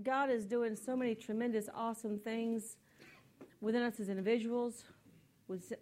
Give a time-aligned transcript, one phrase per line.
[0.00, 2.76] God is doing so many tremendous, awesome things
[3.60, 4.84] within us as individuals,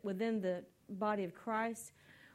[0.02, 1.92] within the body of Christ.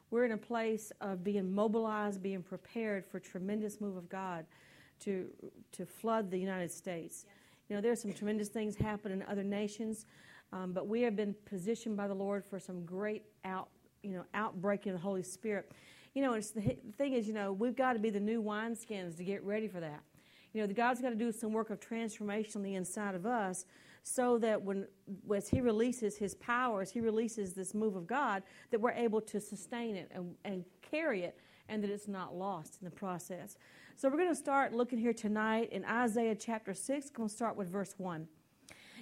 [0.10, 4.46] We're in a place of being mobilized, being prepared for tremendous move of God
[5.02, 5.28] to
[5.74, 7.26] to flood the United States.
[7.68, 10.06] You know, there's some tremendous things happening in other nations,
[10.54, 13.68] um, but we have been positioned by the Lord for some great out
[14.02, 15.70] you know outbreaking of the Holy Spirit.
[16.14, 18.42] You know, it's the, the thing is, you know, we've got to be the new
[18.42, 20.02] wineskins to get ready for that.
[20.56, 23.26] You know, the God's got to do some work of transformation on the inside of
[23.26, 23.66] us
[24.04, 24.88] so that when
[25.36, 28.42] as he releases his power, as he releases this move of God,
[28.72, 31.38] that we're able to sustain it and, and carry it
[31.68, 33.58] and that it's not lost in the process.
[33.98, 37.08] So we're going to start looking here tonight in Isaiah chapter 6.
[37.08, 38.26] We're going to start with verse 1.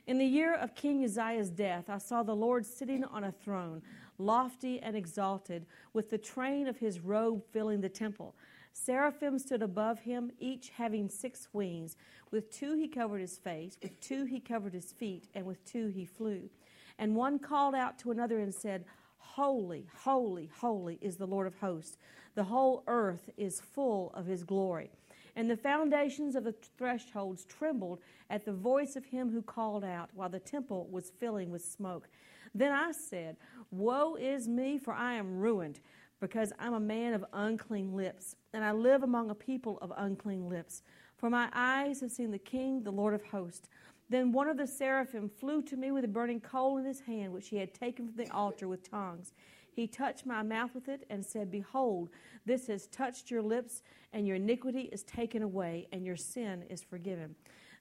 [0.08, 3.84] In the year of King Uzziah's death, I saw the Lord sitting on a throne,
[4.18, 8.34] lofty and exalted, with the train of his robe filling the temple.
[8.74, 11.96] Seraphim stood above him, each having six wings.
[12.32, 15.88] With two he covered his face, with two he covered his feet, and with two
[15.88, 16.50] he flew.
[16.98, 18.86] And one called out to another and said,
[19.18, 21.98] Holy, holy, holy is the Lord of hosts.
[22.36, 24.90] The whole earth is full of his glory.
[25.36, 28.00] And the foundations of the thresholds trembled
[28.30, 32.08] at the voice of him who called out, while the temple was filling with smoke.
[32.54, 33.38] Then I said,
[33.72, 35.80] Woe is me, for I am ruined,
[36.24, 40.48] because I'm a man of unclean lips, and I live among a people of unclean
[40.48, 40.82] lips.
[41.18, 43.68] For my eyes have seen the King, the Lord of hosts.
[44.10, 47.34] Then one of the seraphim flew to me with a burning coal in his hand,
[47.34, 49.34] which he had taken from the altar with tongs.
[49.74, 52.10] He touched my mouth with it and said, Behold,
[52.46, 53.82] this has touched your lips,
[54.14, 57.36] and your iniquity is taken away, and your sin is forgiven.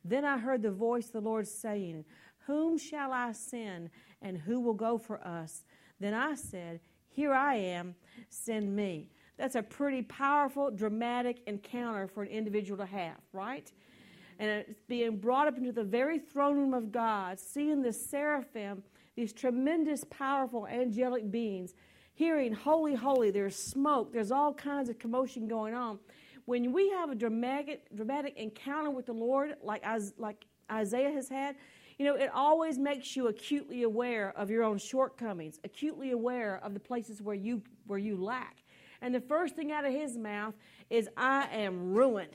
[0.04, 2.04] Then I heard the voice of the Lord saying,
[2.48, 3.90] Whom shall I send,
[4.20, 5.62] and who will go for us?
[6.00, 6.80] Then I said,
[7.14, 7.94] Here I am,
[8.30, 9.08] send me.
[9.36, 13.70] That's a pretty powerful, dramatic encounter for an individual to have, right?
[14.38, 18.82] And it's being brought up into the very throne room of God, seeing the seraphim
[19.14, 21.74] these tremendous, powerful angelic beings,
[22.14, 25.98] hearing, Holy, holy, there's smoke, there's all kinds of commotion going on.
[26.46, 29.84] When we have a dramatic, dramatic encounter with the Lord, like,
[30.18, 31.56] like Isaiah has had,
[32.02, 36.74] you know, it always makes you acutely aware of your own shortcomings, acutely aware of
[36.74, 38.64] the places where you, where you lack.
[39.00, 40.54] And the first thing out of his mouth
[40.90, 42.32] is, I am ruined.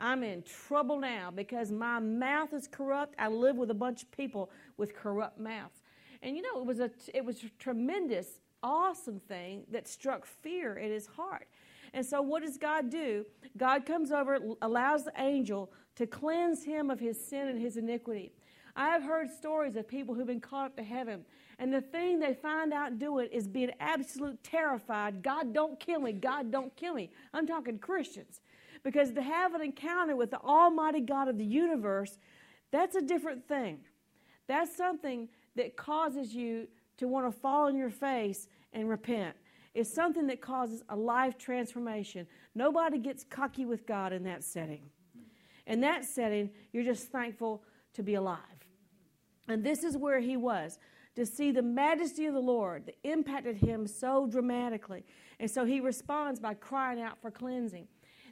[0.00, 3.14] I'm in trouble now because my mouth is corrupt.
[3.16, 5.82] I live with a bunch of people with corrupt mouths.
[6.20, 10.78] And you know, it was a it was a tremendous, awesome thing that struck fear
[10.78, 11.46] in his heart.
[11.94, 13.24] And so, what does God do?
[13.56, 18.32] God comes over, allows the angel to cleanse him of his sin and his iniquity.
[18.76, 21.24] I have heard stories of people who've been caught up to heaven,
[21.58, 25.22] and the thing they find out doing is being absolute terrified.
[25.22, 26.12] God, don't kill me.
[26.12, 27.10] God, don't kill me.
[27.32, 28.42] I'm talking Christians.
[28.82, 32.18] Because to have an encounter with the Almighty God of the universe,
[32.70, 33.78] that's a different thing.
[34.46, 39.34] That's something that causes you to want to fall on your face and repent.
[39.74, 42.26] It's something that causes a life transformation.
[42.54, 44.82] Nobody gets cocky with God in that setting.
[45.66, 47.62] In that setting, you're just thankful
[47.94, 48.38] to be alive.
[49.48, 50.78] And this is where he was
[51.14, 55.04] to see the majesty of the Lord that impacted him so dramatically.
[55.40, 57.88] And so he responds by crying out for cleansing.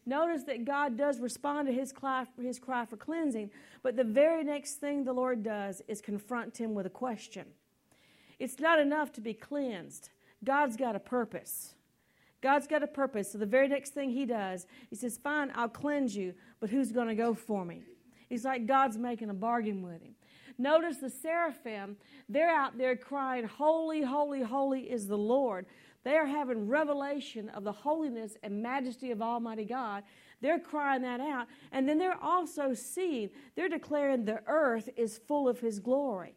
[0.07, 3.51] Notice that God does respond to his cry, his cry for cleansing,
[3.83, 7.47] but the very next thing the Lord does is confront him with a question.
[8.39, 10.11] It's not enough to be cleansed,
[10.45, 11.75] God's got a purpose.
[12.43, 13.33] God's got a purpose.
[13.33, 16.93] So the very next thing he does, he says, Fine, I'll cleanse you, but who's
[16.93, 17.85] going to go for me?
[18.29, 20.15] He's like God's making a bargain with him.
[20.59, 21.97] Notice the seraphim,
[22.29, 25.67] they're out there crying, Holy, holy, holy is the Lord.
[26.05, 30.05] They are having revelation of the holiness and majesty of Almighty God.
[30.41, 31.47] They're crying that out.
[31.73, 36.37] And then they're also seeing, they're declaring the earth is full of His glory.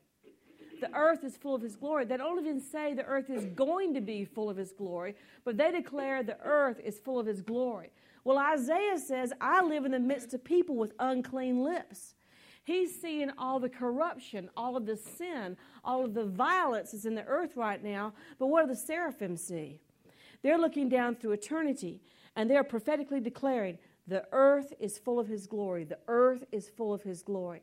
[0.79, 2.05] The earth is full of His glory.
[2.05, 5.57] They don't even say the earth is going to be full of His glory, but
[5.57, 7.91] they declare the earth is full of His glory.
[8.23, 12.15] Well, Isaiah says, I live in the midst of people with unclean lips.
[12.67, 15.55] He's seeing all the corruption, all of the sin,
[15.85, 18.11] all of the violence that's in the earth right now.
[18.39, 19.79] But what do the seraphim see?
[20.43, 22.01] They're looking down through eternity
[22.35, 25.85] and they're prophetically declaring, The earth is full of His glory.
[25.85, 27.61] The earth is full of His glory.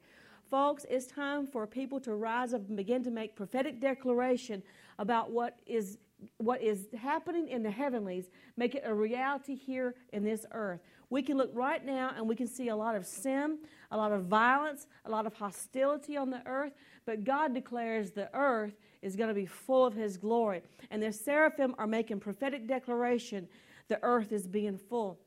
[0.50, 4.62] Folks, it's time for people to rise up and begin to make prophetic declaration
[4.98, 5.98] about what is
[6.38, 10.80] what is happening in the heavenlies, make it a reality here in this earth.
[11.10, 13.58] We can look right now and we can see a lot of sin,
[13.90, 16.72] a lot of violence, a lot of hostility on the earth,
[17.06, 20.62] but God declares the earth is going to be full of His glory.
[20.90, 23.48] And the seraphim are making prophetic declaration
[23.88, 25.18] the earth is being full.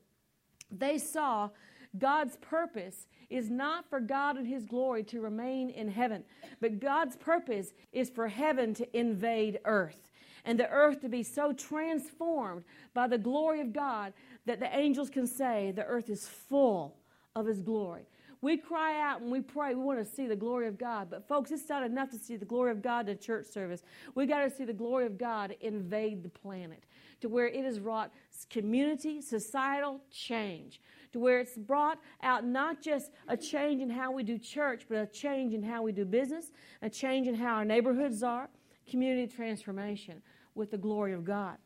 [0.70, 1.50] They saw
[1.96, 6.24] God's purpose is not for God and His glory to remain in heaven,
[6.60, 10.07] but God's purpose is for heaven to invade earth
[10.48, 12.64] and the earth to be so transformed
[12.94, 14.14] by the glory of God
[14.46, 16.96] that the angels can say the earth is full
[17.36, 18.06] of His glory.
[18.40, 19.74] We cry out and we pray.
[19.74, 21.08] We want to see the glory of God.
[21.10, 23.82] But, folks, it's not enough to see the glory of God in a church service.
[24.14, 26.84] We got to see the glory of God invade the planet
[27.20, 28.10] to where it has wrought
[28.48, 30.80] community, societal change,
[31.12, 34.96] to where it's brought out not just a change in how we do church, but
[34.96, 38.48] a change in how we do business, a change in how our neighborhoods are,
[38.88, 40.22] community transformation
[40.58, 41.56] with the glory of God.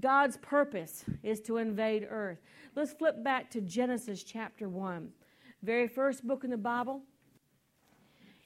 [0.00, 2.38] God's purpose is to invade earth.
[2.74, 5.10] Let's flip back to Genesis chapter 1,
[5.62, 7.02] very first book in the Bible.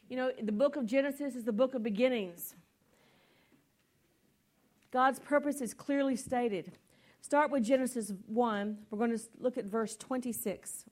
[0.08, 2.56] You know, the book of Genesis is the book of beginnings.
[4.90, 6.72] God's purpose is clearly stated.
[7.20, 8.78] Start with Genesis 1.
[8.90, 10.84] We're going to look at verse 26.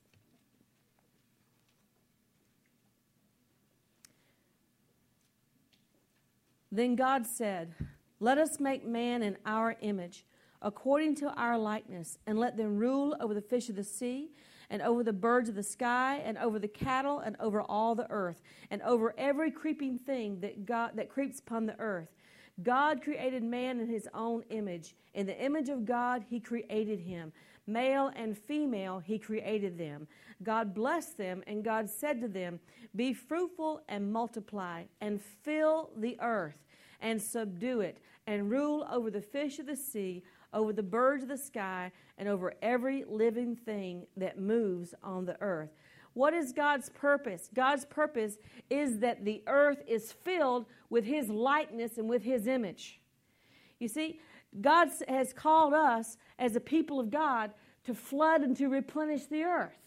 [6.71, 7.75] Then God said,
[8.23, 10.25] Let us make man in our image,
[10.61, 14.29] according to our likeness, and let them rule over the fish of the sea,
[14.69, 18.09] and over the birds of the sky, and over the cattle, and over all the
[18.09, 18.41] earth,
[18.71, 22.07] and over every creeping thing that, God, that creeps upon the earth.
[22.61, 24.95] God created man in his own image.
[25.13, 27.33] In the image of God, he created him.
[27.67, 30.07] Male and female, he created them.
[30.43, 32.61] God blessed them, and God said to them,
[32.95, 36.63] Be fruitful and multiply, and fill the earth,
[37.01, 37.97] and subdue it,
[38.27, 40.23] and rule over the fish of the sea,
[40.53, 45.39] over the birds of the sky, and over every living thing that moves on the
[45.41, 45.71] earth.
[46.13, 47.49] What is God's purpose?
[47.53, 48.37] God's purpose
[48.69, 52.99] is that the earth is filled with His likeness and with His image.
[53.79, 54.19] You see,
[54.61, 57.51] God has called us as a people of God
[57.85, 59.77] to flood and to replenish the earth.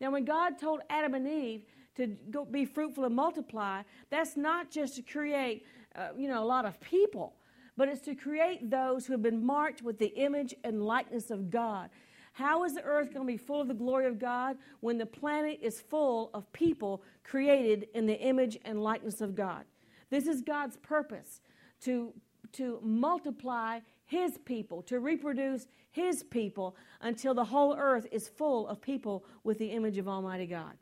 [0.00, 1.62] Now, when God told Adam and Eve
[1.96, 6.44] to go be fruitful and multiply, that's not just to create, uh, you know, a
[6.44, 7.34] lot of people,
[7.76, 11.50] but it's to create those who have been marked with the image and likeness of
[11.50, 11.90] God.
[12.32, 15.06] How is the earth going to be full of the glory of God when the
[15.06, 19.64] planet is full of people created in the image and likeness of God?
[20.10, 21.40] This is God's purpose
[21.82, 22.12] to,
[22.52, 28.80] to multiply His people, to reproduce His people until the whole earth is full of
[28.80, 30.74] people with the image of Almighty God.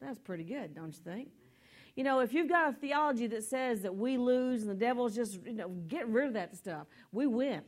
[0.00, 1.28] That's pretty good, don't you think?
[1.98, 5.16] You know, if you've got a theology that says that we lose and the devil's
[5.16, 7.62] just, you know, get rid of that stuff, we win.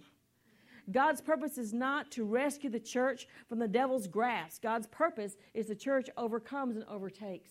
[0.93, 4.63] God's purpose is not to rescue the church from the devil's grasp.
[4.63, 7.51] God's purpose is the church overcomes and overtakes,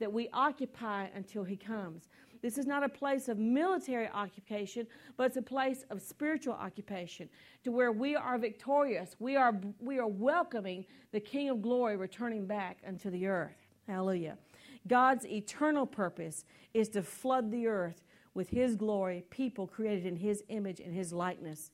[0.00, 2.08] that we occupy until he comes.
[2.42, 7.28] This is not a place of military occupation, but it's a place of spiritual occupation
[7.62, 9.14] to where we are victorious.
[9.20, 13.68] We are, we are welcoming the King of glory returning back unto the earth.
[13.86, 14.38] Hallelujah.
[14.86, 16.44] God's eternal purpose
[16.74, 18.02] is to flood the earth
[18.34, 21.70] with his glory, people created in his image and his likeness.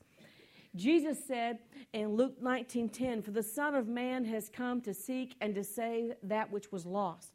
[0.75, 1.59] Jesus said
[1.93, 6.15] in Luke 19:10, "For the Son of Man has come to seek and to save
[6.23, 7.33] that which was lost."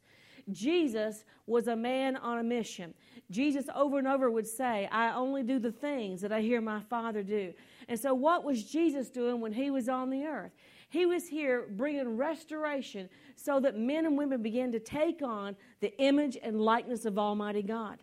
[0.50, 2.94] Jesus was a man on a mission.
[3.30, 6.80] Jesus over and over would say, I only do the things that I hear my
[6.80, 7.54] Father do.
[7.88, 10.52] And so, what was Jesus doing when he was on the earth?
[10.92, 15.98] He was here bringing restoration so that men and women began to take on the
[15.98, 18.02] image and likeness of Almighty God.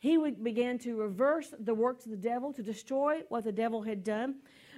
[0.00, 4.02] He began to reverse the works of the devil, to destroy what the devil had
[4.02, 4.34] done.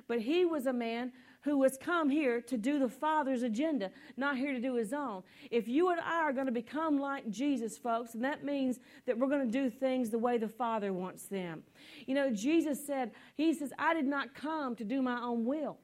[0.06, 4.36] But he was a man who was come here to do the Father's agenda, not
[4.36, 5.22] here to do his own.
[5.50, 9.18] If you and I are going to become like Jesus, folks, and that means that
[9.18, 11.62] we're going to do things the way the Father wants them.
[12.04, 15.78] You know, Jesus said, He says, I did not come to do my own will.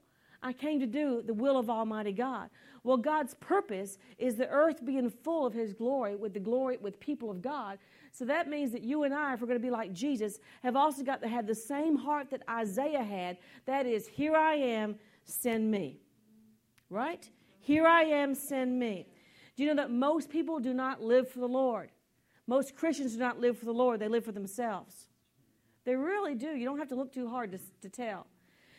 [0.47, 2.51] I came to do the will of Almighty God.
[2.85, 7.01] Well, God's purpose is the earth being full of His glory with the glory with
[7.01, 7.79] people of God.
[8.13, 10.77] So that means that you and I, if we're going to be like Jesus, have
[10.77, 13.39] also got to have the same heart that Isaiah had.
[13.67, 15.99] That is, here I am, send me.
[16.91, 17.29] Right?
[17.59, 19.09] Here I am, send me.
[19.57, 21.91] Do you know that most people do not live for the Lord?
[22.47, 25.09] Most Christians do not live for the Lord, they live for themselves.
[25.85, 26.51] They really do.
[26.51, 28.29] You don't have to look too hard to, to tell.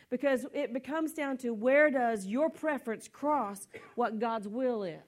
[0.10, 5.02] Because it becomes down to where does your preference cross what God's will is?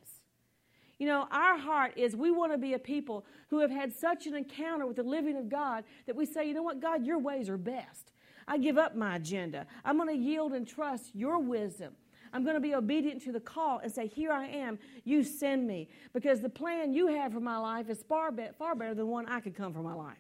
[0.98, 4.28] You know, our heart is we want to be a people who have had such
[4.28, 7.20] an encounter with the living of God that we say, you know what, God, your
[7.20, 8.12] ways are best.
[8.50, 9.66] I give up my agenda.
[9.86, 11.94] I'm going to yield and trust your wisdom.
[12.34, 15.66] I'm going to be obedient to the call and say, Here I am, you send
[15.66, 15.90] me.
[16.14, 19.28] Because the plan you have for my life is far, be- far better than one
[19.28, 20.18] I could come for my life,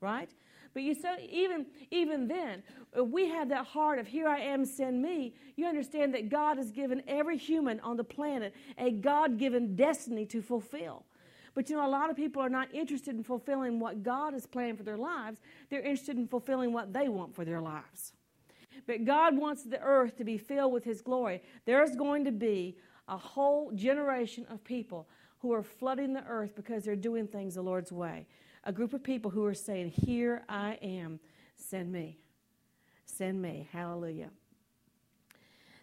[0.00, 0.30] right?
[0.72, 2.62] But you so even even then,
[2.94, 6.58] if we have that heart of here I am, send me, you understand that God
[6.58, 11.04] has given every human on the planet a God-given destiny to fulfill.
[11.54, 14.46] But you know, a lot of people are not interested in fulfilling what God has
[14.46, 15.40] planned for their lives.
[15.68, 18.12] They're interested in fulfilling what they want for their lives.
[18.86, 21.42] But God wants the earth to be filled with His glory.
[21.64, 22.76] There's going to be
[23.08, 25.08] a whole generation of people
[25.40, 28.26] who are flooding the earth because they're doing things the Lord's way.
[28.64, 31.20] A group of people who are saying, Here I am,
[31.56, 32.18] send me.
[33.04, 33.68] Send me.
[33.72, 34.30] Hallelujah.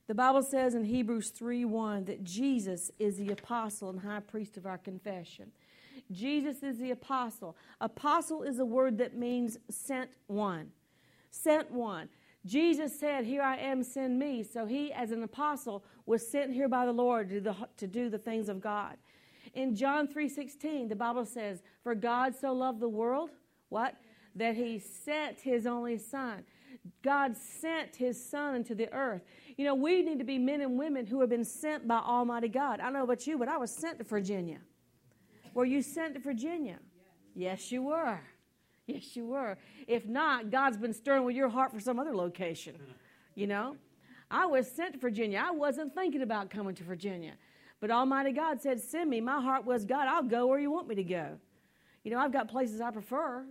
[0.07, 4.55] The Bible says in Hebrews 3 1 that Jesus is the apostle and high priest
[4.55, 5.51] of our confession.
[6.11, 7.57] Jesus is the apostle.
[7.81, 10.71] Apostle is a word that means sent one.
[11.29, 12.07] Sent one.
[12.45, 14.43] Jesus said, Here I am, send me.
[14.43, 18.09] So he, as an apostle, was sent here by the Lord to the, to do
[18.09, 18.95] the things of God.
[19.57, 23.31] In John 3:16, the Bible says, "For God so loved the world,
[23.69, 23.97] what?
[24.35, 26.45] That he sent his only son."
[27.01, 29.23] God sent his son into the earth.
[29.57, 32.49] You know, we need to be men and women who have been sent by Almighty
[32.49, 32.79] God.
[32.79, 34.61] I know about you, but I was sent to Virginia.
[35.55, 36.77] Were you sent to Virginia?
[37.33, 38.19] Yes, you were.
[38.85, 39.57] Yes, you were.
[39.87, 42.75] If not, God's been stirring with your heart for some other location.
[43.33, 43.75] You know?
[44.29, 45.43] I was sent to Virginia.
[45.43, 47.37] I wasn't thinking about coming to Virginia.
[47.79, 49.21] But Almighty God said, Send me.
[49.21, 51.37] My heart was, God, I'll go where you want me to go.
[52.03, 53.45] You know, I've got places I prefer,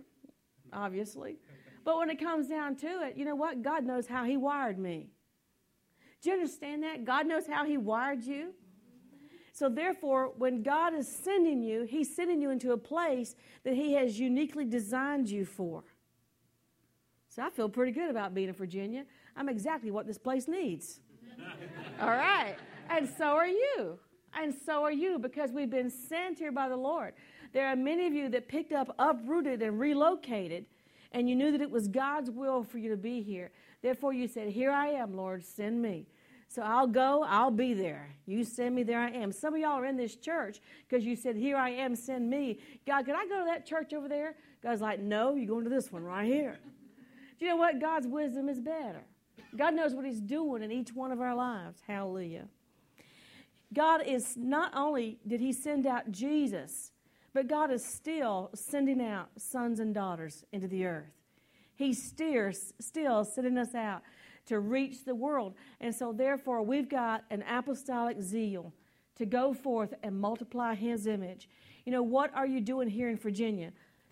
[0.73, 1.37] obviously.
[1.85, 3.61] But when it comes down to it, you know what?
[3.61, 5.07] God knows how He wired me.
[6.21, 7.05] Do you understand that?
[7.05, 8.53] God knows how He wired you.
[9.53, 13.93] So, therefore, when God is sending you, He's sending you into a place that He
[13.93, 15.83] has uniquely designed you for.
[17.29, 19.05] So, I feel pretty good about being in Virginia.
[19.35, 20.99] I'm exactly what this place needs.
[22.01, 22.55] All right.
[22.89, 23.99] And so are you.
[24.33, 27.13] And so are you because we've been sent here by the Lord.
[27.53, 30.65] There are many of you that picked up, uprooted, and relocated,
[31.11, 33.51] and you knew that it was God's will for you to be here.
[33.81, 36.07] Therefore, you said, Here I am, Lord, send me.
[36.49, 38.09] So I'll go, I'll be there.
[38.25, 39.31] You send me, there I am.
[39.31, 42.59] Some of y'all are in this church because you said, Here I am, send me.
[42.85, 44.35] God, can I go to that church over there?
[44.61, 46.59] God's like, No, you're going to this one right here.
[47.39, 47.79] Do you know what?
[47.79, 49.03] God's wisdom is better.
[49.55, 51.81] God knows what He's doing in each one of our lives.
[51.87, 52.47] Hallelujah.
[53.73, 56.91] God is not only did He send out Jesus,
[57.33, 61.11] but God is still sending out sons and daughters into the earth.
[61.75, 64.01] He's still, still sending us out
[64.47, 65.53] to reach the world.
[65.79, 68.73] And so, therefore, we've got an apostolic zeal
[69.15, 71.49] to go forth and multiply His image.
[71.85, 73.71] You know, what are you doing here in Virginia?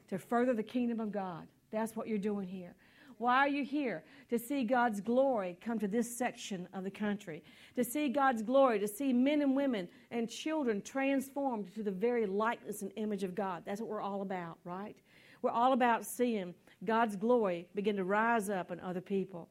[0.09, 1.47] To further the kingdom of God.
[1.71, 2.75] That's what you're doing here.
[3.17, 4.03] Why are you here?
[4.29, 7.43] To see God's glory come to this section of the country.
[7.75, 12.25] To see God's glory, to see men and women and children transformed to the very
[12.25, 13.63] likeness and image of God.
[13.65, 14.95] That's what we're all about, right?
[15.41, 16.53] We're all about seeing
[16.83, 19.49] God's glory begin to rise up in other people.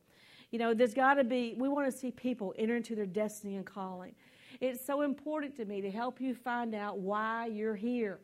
[0.50, 3.56] You know, there's got to be, we want to see people enter into their destiny
[3.56, 4.14] and calling.
[4.60, 8.20] It's so important to me to help you find out why you're here.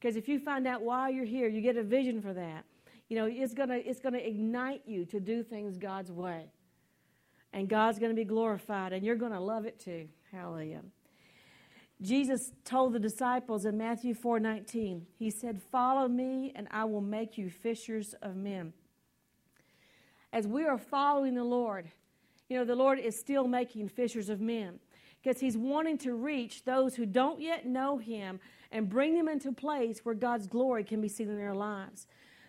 [0.00, 2.64] Because if you find out why you're here, you get a vision for that.
[3.08, 6.52] You know, it's going to it's going to ignite you to do things God's way.
[7.52, 10.08] And God's going to be glorified, and you're going to love it too.
[10.30, 10.82] Hallelujah.
[12.00, 17.00] Jesus told the disciples in Matthew 4 19, He said, Follow me, and I will
[17.00, 18.72] make you fishers of men.
[20.32, 21.88] As we are following the Lord,
[22.48, 24.78] you know, the Lord is still making fishers of men
[25.22, 28.38] because He's wanting to reach those who don't yet know Him
[28.70, 32.06] and bring them into a place where God's glory can be seen in their lives.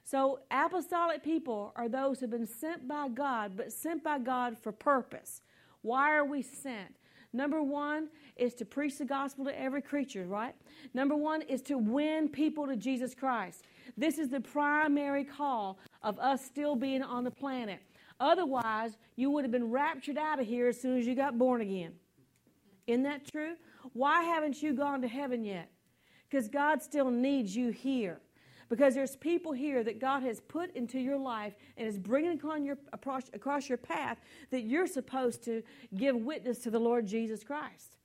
[0.09, 4.57] So, apostolic people are those who have been sent by God, but sent by God
[4.57, 5.43] for purpose.
[5.83, 6.95] Why are we sent?
[7.31, 10.55] Number one is to preach the gospel to every creature, right?
[10.95, 13.65] Number one is to win people to Jesus Christ.
[13.97, 17.79] This is the primary call of us still being on the planet.
[18.19, 21.61] Otherwise, you would have been raptured out of here as soon as you got born
[21.61, 21.93] again.
[22.87, 23.53] Isn't that true?
[23.93, 25.69] Why haven't you gone to heaven yet?
[26.27, 28.21] Because God still needs you here
[28.69, 32.63] because there's people here that God has put into your life and is bringing upon
[32.63, 34.19] your, across, across your path
[34.51, 35.63] that you're supposed to
[35.97, 37.97] give witness to the Lord Jesus Christ.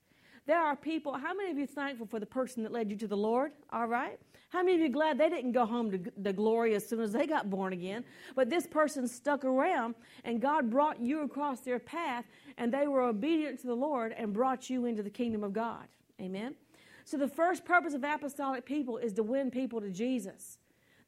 [0.47, 3.07] There are people, how many of you thankful for the person that led you to
[3.07, 3.51] the Lord?
[3.71, 4.19] All right.
[4.49, 7.11] How many of you glad they didn't go home to the glory as soon as
[7.11, 8.03] they got born again?
[8.35, 12.25] But this person stuck around and God brought you across their path
[12.57, 15.85] and they were obedient to the Lord and brought you into the kingdom of God.
[16.21, 16.55] Amen.
[17.05, 20.57] So, the first purpose of apostolic people is to win people to Jesus.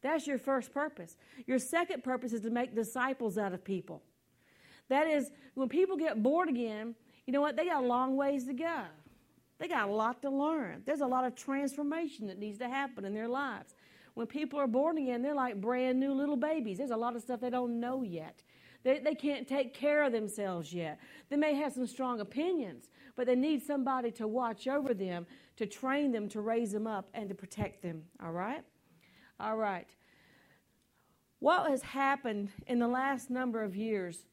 [0.02, 1.18] That's your first purpose.
[1.48, 4.04] Your second purpose is to make disciples out of people.
[4.90, 7.58] That is, when people get born again, you know what?
[7.58, 8.84] They got a long ways to go.
[9.58, 10.84] They got a lot to learn.
[10.86, 13.74] There's a lot of transformation that needs to happen in their lives.
[14.14, 16.78] when people are born again, they're like brand new little babies.
[16.78, 18.44] There's a lot of stuff they don't know yet.
[18.84, 21.00] They, they can't take care of themselves yet.
[21.30, 25.26] They may have some strong opinions, but they need somebody to watch over them,
[25.58, 28.04] to train them, to raise them up, and to protect them.
[28.24, 28.64] All right?
[29.40, 29.88] All right.
[31.40, 34.26] What has happened in the last number of years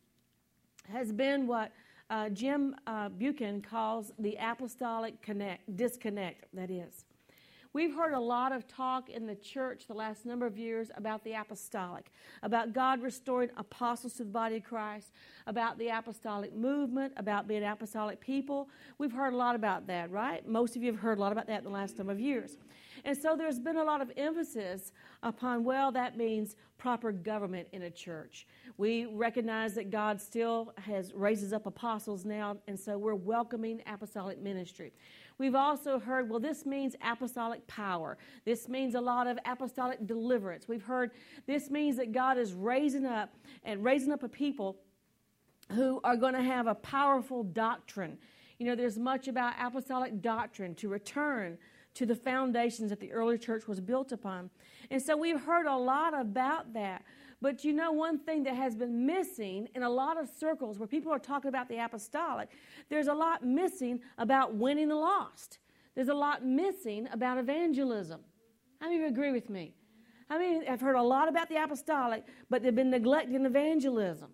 [0.90, 1.72] has been what
[2.10, 7.04] uh, Jim uh, Buchan calls the apostolic connect, disconnect, that is.
[7.74, 11.24] We've heard a lot of talk in the church the last number of years about
[11.24, 12.12] the apostolic,
[12.44, 15.10] about God restoring apostles to the body of Christ,
[15.48, 18.68] about the apostolic movement, about being apostolic people.
[18.98, 20.46] We've heard a lot about that, right?
[20.46, 22.58] Most of you have heard a lot about that in the last number of years.
[23.04, 24.92] And so there's been a lot of emphasis
[25.24, 28.46] upon, well, that means proper government in a church.
[28.76, 34.40] We recognize that God still has raises up apostles now, and so we're welcoming apostolic
[34.40, 34.92] ministry.
[35.38, 38.16] We've also heard, well, this means apostolic power.
[38.44, 40.68] This means a lot of apostolic deliverance.
[40.68, 41.10] We've heard
[41.46, 44.76] this means that God is raising up and raising up a people
[45.72, 48.18] who are going to have a powerful doctrine.
[48.58, 51.58] You know, there's much about apostolic doctrine to return
[51.94, 54.50] to the foundations that the early church was built upon.
[54.90, 57.02] And so we've heard a lot about that.
[57.44, 60.86] But you know, one thing that has been missing in a lot of circles where
[60.86, 62.48] people are talking about the apostolic,
[62.88, 65.58] there's a lot missing about winning the lost.
[65.94, 68.22] There's a lot missing about evangelism.
[68.80, 69.74] How many of you agree with me?
[70.30, 74.30] I mean, I've heard a lot about the apostolic, but they've been neglecting evangelism.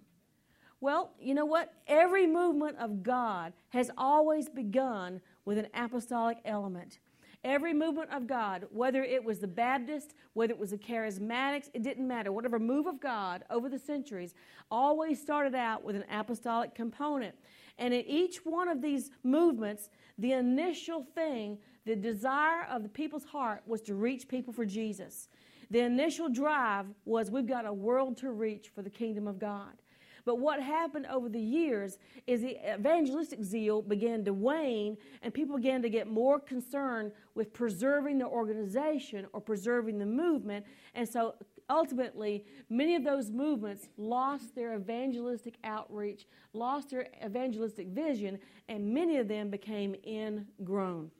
[0.80, 1.74] Well, you know what?
[1.88, 7.00] Every movement of God has always begun with an apostolic element.
[7.42, 11.82] Every movement of God, whether it was the Baptist, whether it was the Charismatics, it
[11.82, 12.32] didn't matter.
[12.32, 14.34] Whatever move of God over the centuries
[14.70, 17.34] always started out with an apostolic component.
[17.78, 21.56] And in each one of these movements, the initial thing,
[21.86, 25.28] the desire of the people's heart was to reach people for Jesus.
[25.70, 29.79] The initial drive was we've got a world to reach for the kingdom of God.
[30.24, 35.56] But what happened over the years is the evangelistic zeal began to wane, and people
[35.56, 40.66] began to get more concerned with preserving the organization or preserving the movement.
[40.94, 41.34] And so
[41.68, 49.16] ultimately, many of those movements lost their evangelistic outreach, lost their evangelistic vision, and many
[49.18, 51.10] of them became ingrown.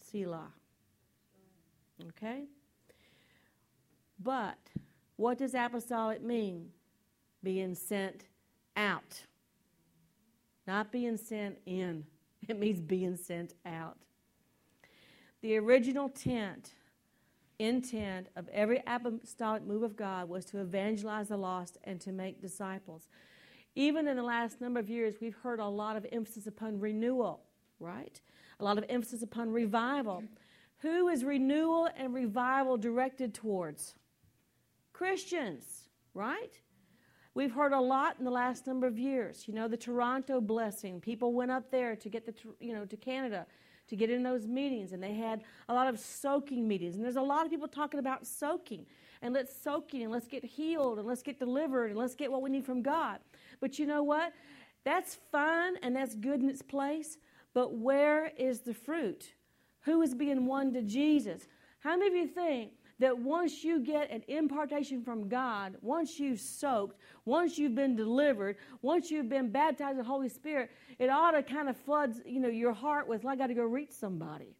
[0.00, 0.52] Selah.
[2.08, 2.44] Okay?
[4.18, 4.58] But
[5.20, 6.70] what does apostolic mean?
[7.42, 8.24] Being sent
[8.74, 9.22] out,
[10.66, 12.04] not being sent in.
[12.48, 13.98] It means being sent out.
[15.42, 16.70] The original tent,
[17.58, 22.40] intent of every apostolic move of God was to evangelize the lost and to make
[22.40, 23.08] disciples.
[23.74, 27.42] Even in the last number of years, we've heard a lot of emphasis upon renewal,
[27.78, 28.18] right?
[28.58, 30.24] A lot of emphasis upon revival.
[30.78, 33.94] Who is renewal and revival directed towards?
[35.00, 35.64] Christians,
[36.12, 36.52] right?
[37.32, 39.48] We've heard a lot in the last number of years.
[39.48, 41.00] You know, the Toronto blessing.
[41.00, 43.46] People went up there to get the, you know, to Canada
[43.88, 46.96] to get in those meetings, and they had a lot of soaking meetings.
[46.96, 48.84] And there's a lot of people talking about soaking,
[49.22, 52.42] and let's soaking, and let's get healed, and let's get delivered, and let's get what
[52.42, 53.20] we need from God.
[53.58, 54.34] But you know what?
[54.84, 57.16] That's fine and that's good in its place.
[57.54, 59.32] But where is the fruit?
[59.84, 61.48] Who is being won to Jesus?
[61.78, 66.38] How many of you think that once you get an impartation from God, once you've
[66.38, 71.30] soaked, once you've been delivered, once you've been baptized with the Holy Spirit, it ought
[71.32, 74.54] to kind of floods, you know, your heart with, I got to go reach somebody.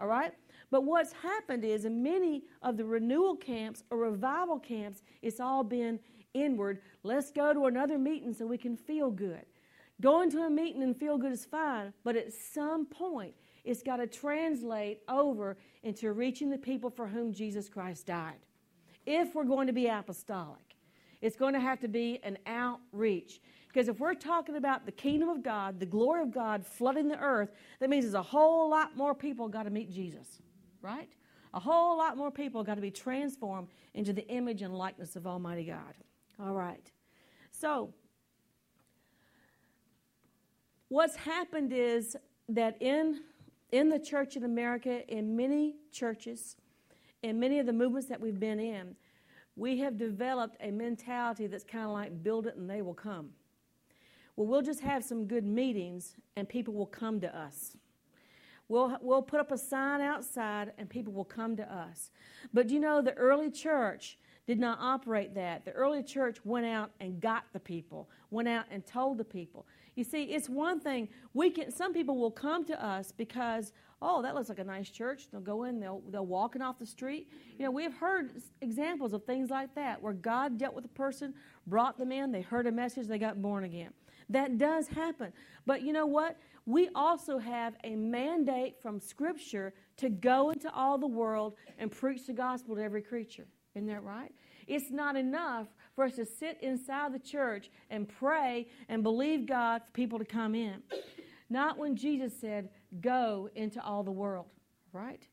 [0.00, 0.32] All right?
[0.72, 5.62] But what's happened is in many of the renewal camps or revival camps, it's all
[5.62, 6.00] been
[6.34, 6.80] inward.
[7.04, 9.44] Let's go to another meeting so we can feel good.
[10.00, 13.96] Going to a meeting and feel good is fine, but at some point, it's got
[13.96, 18.38] to translate over into reaching the people for whom Jesus Christ died.
[19.06, 20.76] If we're going to be apostolic,
[21.20, 23.40] it's going to have to be an outreach.
[23.68, 27.18] Because if we're talking about the kingdom of God, the glory of God flooding the
[27.18, 30.40] earth, that means there's a whole lot more people got to meet Jesus,
[30.82, 31.10] right?
[31.54, 35.26] A whole lot more people got to be transformed into the image and likeness of
[35.26, 35.94] Almighty God.
[36.40, 36.90] All right.
[37.50, 37.92] So,
[40.88, 42.16] what's happened is
[42.48, 43.20] that in
[43.72, 46.56] in the church in America, in many churches,
[47.22, 48.96] in many of the movements that we've been in,
[49.56, 53.30] we have developed a mentality that's kind of like build it and they will come.
[54.36, 57.76] Well, we'll just have some good meetings and people will come to us.
[58.68, 62.10] We'll, we'll put up a sign outside and people will come to us.
[62.54, 65.64] But you know, the early church did not operate that.
[65.64, 69.66] The early church went out and got the people, went out and told the people.
[70.00, 71.70] You see, it's one thing we can.
[71.70, 75.28] Some people will come to us because, oh, that looks like a nice church.
[75.30, 77.28] They'll go in, they'll they'll walking off the street.
[77.58, 80.94] You know, we have heard examples of things like that where God dealt with a
[80.96, 81.34] person,
[81.66, 83.90] brought them in, they heard a message, they got born again.
[84.30, 85.34] That does happen.
[85.66, 86.38] But you know what?
[86.64, 92.26] We also have a mandate from Scripture to go into all the world and preach
[92.26, 93.46] the gospel to every creature.
[93.74, 94.32] Isn't that right?
[94.70, 99.82] It's not enough for us to sit inside the church and pray and believe God
[99.84, 100.80] for people to come in.
[101.48, 102.68] Not when Jesus said,
[103.00, 104.46] Go into all the world,
[104.92, 105.26] right?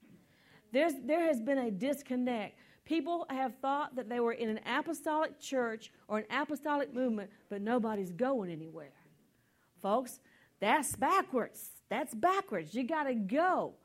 [0.74, 2.58] There's, there has been a disconnect.
[2.84, 7.62] People have thought that they were in an apostolic church or an apostolic movement, but
[7.62, 8.94] nobody's going anywhere.
[9.82, 10.20] Folks,
[10.60, 11.70] that's backwards.
[11.90, 12.74] That's backwards.
[12.74, 13.76] You got to go.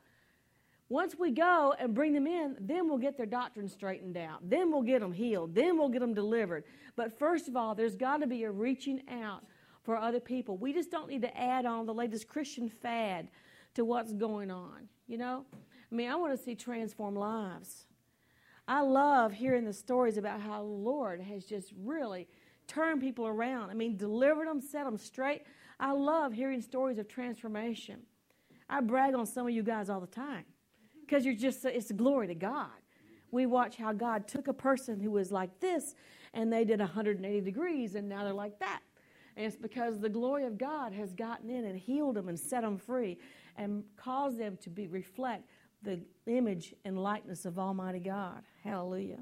[0.93, 4.47] Once we go and bring them in, then we'll get their doctrine straightened out.
[4.47, 5.55] Then we'll get them healed.
[5.55, 6.65] Then we'll get them delivered.
[6.95, 9.43] But first of all, there's got to be a reaching out
[9.81, 10.55] for other people.
[10.55, 13.29] We just don't need to add on the latest Christian fad
[13.73, 14.87] to what's going on.
[15.07, 15.45] You know?
[15.91, 17.87] I mean, I want to see transform lives.
[18.67, 22.27] I love hearing the stories about how the Lord has just really
[22.67, 23.71] turned people around.
[23.71, 25.41] I mean, delivered them, set them straight.
[25.79, 28.01] I love hearing stories of transformation.
[28.69, 30.45] I brag on some of you guys all the time
[31.05, 32.69] because you're just, it's glory to God.
[33.31, 35.95] We watch how God took a person who was like this
[36.33, 38.81] and they did 180 degrees and now they're like that.
[39.35, 42.61] And it's because the glory of God has gotten in and healed them and set
[42.61, 43.17] them free
[43.57, 45.49] and caused them to be reflect
[45.81, 48.43] the image and likeness of Almighty God.
[48.63, 49.19] Hallelujah.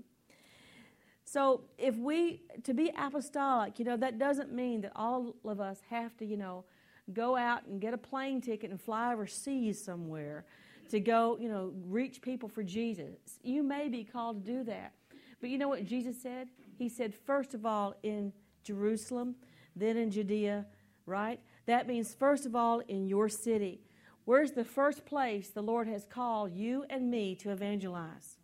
[1.24, 5.80] So if we to be apostolic, you know, that doesn't mean that all of us
[5.90, 6.66] have to, you know,
[7.14, 10.46] go out and get a plane ticket and fly overseas somewhere
[10.92, 13.40] to go, you know, reach people for Jesus.
[13.44, 14.94] You may be called to do that.
[15.40, 16.50] But you know what Jesus said?
[16.78, 18.32] He said, first of all, in
[18.64, 19.36] Jerusalem,
[19.76, 20.66] then in Judea,
[21.06, 21.40] right?
[21.66, 23.82] That means, first of all, in your city.
[24.26, 28.38] Where's the first place the Lord has called you and me to evangelize?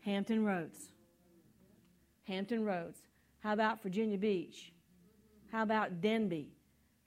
[0.00, 0.90] Hampton Roads.
[2.24, 2.98] Hampton Roads.
[3.40, 4.72] How about Virginia Beach?
[5.52, 6.48] How about Denbigh?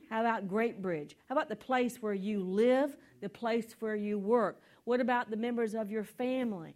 [0.10, 1.16] How about Great Bridge?
[1.28, 4.62] How about the place where you live, the place where you work?
[4.84, 6.76] What about the members of your family?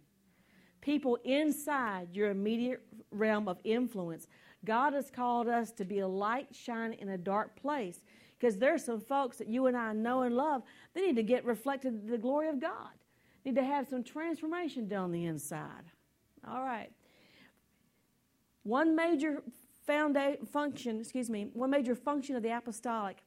[0.80, 4.26] People inside your immediate realm of influence.
[4.64, 8.00] God has called us to be a light shining in a dark place
[8.38, 10.62] because there's some folks that you and I know and love.
[10.94, 12.90] They need to get reflected the glory of God.
[13.44, 15.84] Need to have some transformation done on the inside.
[16.48, 16.90] All right.
[18.62, 19.42] One major
[20.52, 23.22] function, excuse me, one major function of the apostolic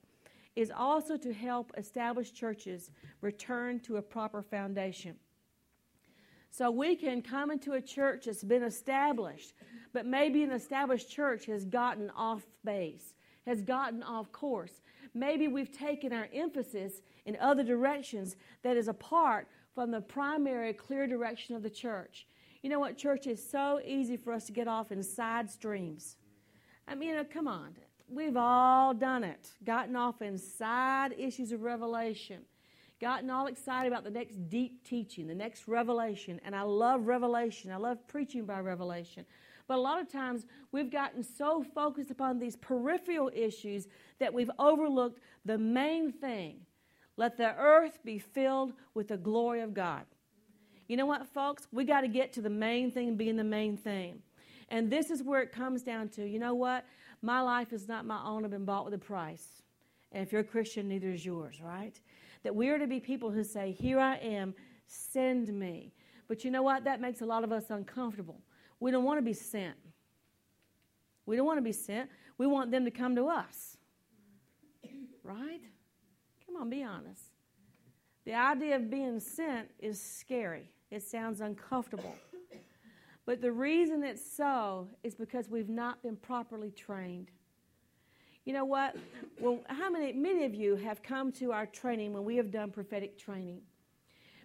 [0.56, 5.16] is also to help established churches return to a proper foundation.
[6.52, 9.54] So we can come into a church that's been established,
[9.92, 13.16] but maybe an established church has gotten off base,
[13.48, 14.82] has gotten off course.
[15.16, 21.08] Maybe we've taken our emphasis in other directions that is apart from the primary clear
[21.08, 22.28] direction of the church.
[22.62, 26.18] You know what, church is so easy for us to get off in side streams.
[26.88, 27.76] I mean, you know, come on.
[28.10, 29.50] We've all done it.
[29.64, 32.42] Gotten off in side issues of revelation.
[33.00, 36.40] Gotten all excited about the next deep teaching, the next revelation.
[36.46, 37.72] And I love revelation.
[37.72, 39.26] I love preaching by revelation.
[39.68, 43.88] But a lot of times we've gotten so focused upon these peripheral issues
[44.20, 46.58] that we've overlooked the main thing.
[47.18, 50.04] Let the earth be filled with the glory of God.
[50.88, 51.68] You know what, folks?
[51.72, 54.22] We got to get to the main thing being the main thing.
[54.70, 56.86] And this is where it comes down to you know what?
[57.22, 59.62] My life is not my own, I've been bought with a price.
[60.12, 62.00] And if you're a Christian, neither is yours, right?
[62.44, 64.54] That we are to be people who say, Here I am,
[64.88, 65.94] send me.
[66.28, 66.84] But you know what?
[66.84, 68.42] That makes a lot of us uncomfortable.
[68.80, 69.76] We don't want to be sent.
[71.26, 72.10] We don't want to be sent.
[72.38, 73.78] We want them to come to us.
[75.24, 75.62] Right?
[76.46, 77.24] Come on, be honest.
[78.26, 82.16] The idea of being sent is scary, it sounds uncomfortable.
[83.26, 87.32] But the reason it's so is because we've not been properly trained.
[88.46, 88.96] You know what?
[89.40, 92.72] Well, how many many of you have come to our training when we have done
[92.72, 93.62] prophetic training?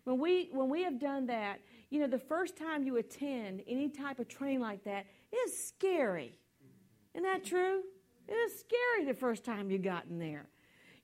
[0.04, 1.58] When we when we have done that,
[1.90, 5.06] you know, the first time you attend any type of training like that
[5.44, 6.38] is scary.
[7.14, 7.82] Isn't that true?
[8.28, 10.46] It is scary the first time you got in there.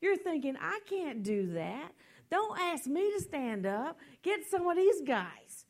[0.00, 1.90] You're thinking, I can't do that.
[2.30, 3.98] Don't ask me to stand up.
[4.22, 5.63] Get some of these guys.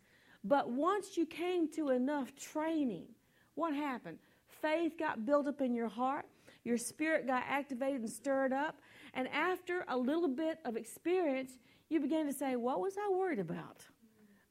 [0.45, 3.07] But once you came to enough training,
[3.55, 4.19] what happened?
[4.47, 6.27] Faith got built up in your heart,
[6.65, 8.77] your spirit got activated and stirred up,
[9.15, 11.53] and after a little bit of experience,
[11.89, 13.85] you began to say, What was I worried about?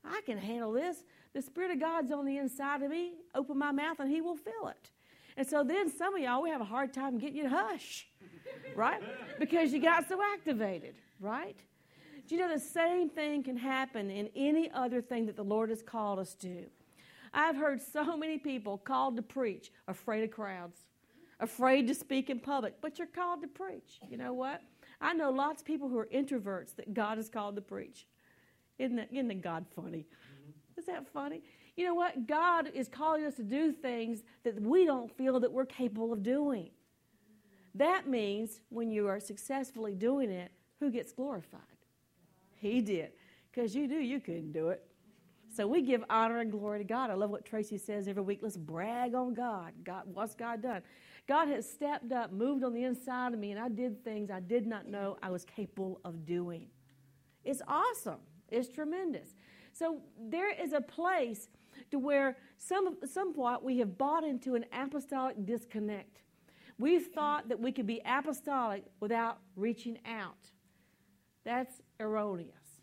[0.06, 1.04] I can handle this.
[1.34, 3.14] The Spirit of God's on the inside of me.
[3.34, 4.92] Open my mouth and He will fill it.
[5.36, 8.08] And so then some of y'all, we have a hard time getting you to hush,
[8.76, 9.02] right?
[9.40, 11.58] Because you got so activated, right?
[12.28, 15.70] Do you know the same thing can happen in any other thing that the Lord
[15.70, 16.66] has called us to?
[17.34, 20.82] I've heard so many people called to preach, afraid of crowds,
[21.40, 24.00] afraid to speak in public, but you're called to preach.
[24.10, 24.62] You know what?
[25.02, 28.08] I know lots of people who are introverts that God has called to preach.
[28.80, 30.06] Isn't that, isn't that God funny?
[30.06, 30.80] Mm-hmm.
[30.80, 31.42] Is that funny?
[31.76, 32.28] You know what?
[32.28, 36.24] God is calling us to do things that we don't feel that we're capable of
[36.24, 36.70] doing.
[37.76, 41.62] That means when you are successfully doing it, who gets glorified?
[42.64, 43.12] He did.
[43.52, 44.82] Because you knew you couldn't do it.
[45.54, 47.12] So we give honor and glory to God.
[47.12, 48.40] I love what Tracy says every week.
[48.42, 49.74] Let's brag on God.
[49.84, 50.82] God, what's God done?
[51.28, 54.40] God has stepped up, moved on the inside of me, and I did things I
[54.40, 56.68] did not know I was capable of doing.
[57.44, 58.20] It's awesome.
[58.50, 59.36] It's tremendous.
[59.74, 61.50] So there is a place
[61.92, 66.22] to where some, somewhat we have bought into an apostolic disconnect.
[66.80, 70.53] We've thought that we could be apostolic without reaching out.
[71.44, 72.82] That's erroneous.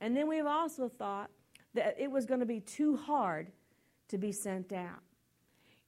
[0.00, 1.30] And then we've also thought
[1.74, 3.52] that it was going to be too hard
[4.08, 5.02] to be sent out.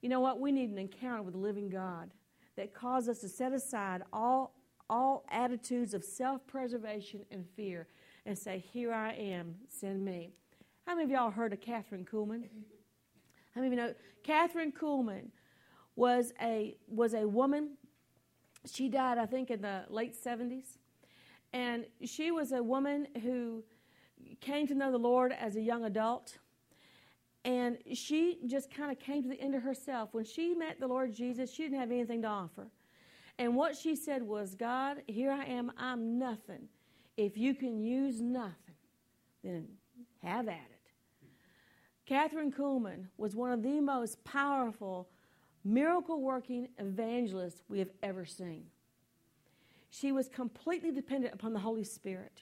[0.01, 0.39] You know what?
[0.39, 2.11] We need an encounter with the living God
[2.55, 4.55] that causes us to set aside all,
[4.89, 7.87] all attitudes of self preservation and fear
[8.25, 10.31] and say, Here I am, send me.
[10.85, 12.43] How many of y'all heard of Kathryn Kuhlman?
[13.55, 15.27] How many of you know Kathryn Kuhlman
[15.95, 17.77] was a was a woman.
[18.71, 20.77] She died, I think, in the late 70s.
[21.53, 23.63] And she was a woman who
[24.41, 26.37] came to know the Lord as a young adult.
[27.45, 30.09] And she just kind of came to the end of herself.
[30.13, 32.67] When she met the Lord Jesus, she didn't have anything to offer.
[33.37, 36.69] And what she said was, God, here I am, I'm nothing.
[37.17, 38.53] If you can use nothing,
[39.43, 39.67] then
[40.23, 40.73] have at it.
[42.09, 45.09] Kathryn Kuhlman was one of the most powerful
[45.63, 48.65] miracle working evangelists we have ever seen.
[49.93, 52.41] She was completely dependent upon the Holy Spirit.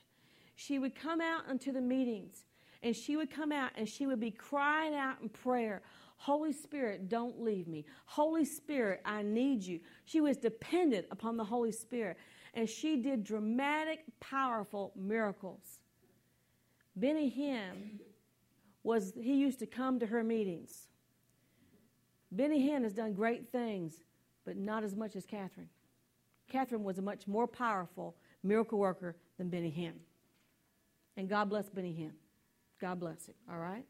[0.56, 2.46] She would come out into the meetings
[2.82, 5.82] and she would come out and she would be crying out in prayer
[6.16, 7.84] Holy Spirit, don't leave me.
[8.06, 9.80] Holy Spirit, I need you.
[10.06, 12.16] She was dependent upon the Holy Spirit
[12.54, 15.82] and she did dramatic, powerful miracles.
[16.96, 18.00] Benny Hinn
[18.84, 20.88] was, he used to come to her meetings.
[22.32, 23.96] Benny Hinn has done great things,
[24.46, 25.68] but not as much as Kathryn.
[26.52, 29.94] Kathryn was a much more powerful miracle worker than Benny Hinn.
[31.18, 32.14] And God bless Benny Hinn.
[32.80, 33.86] God bless him, all right?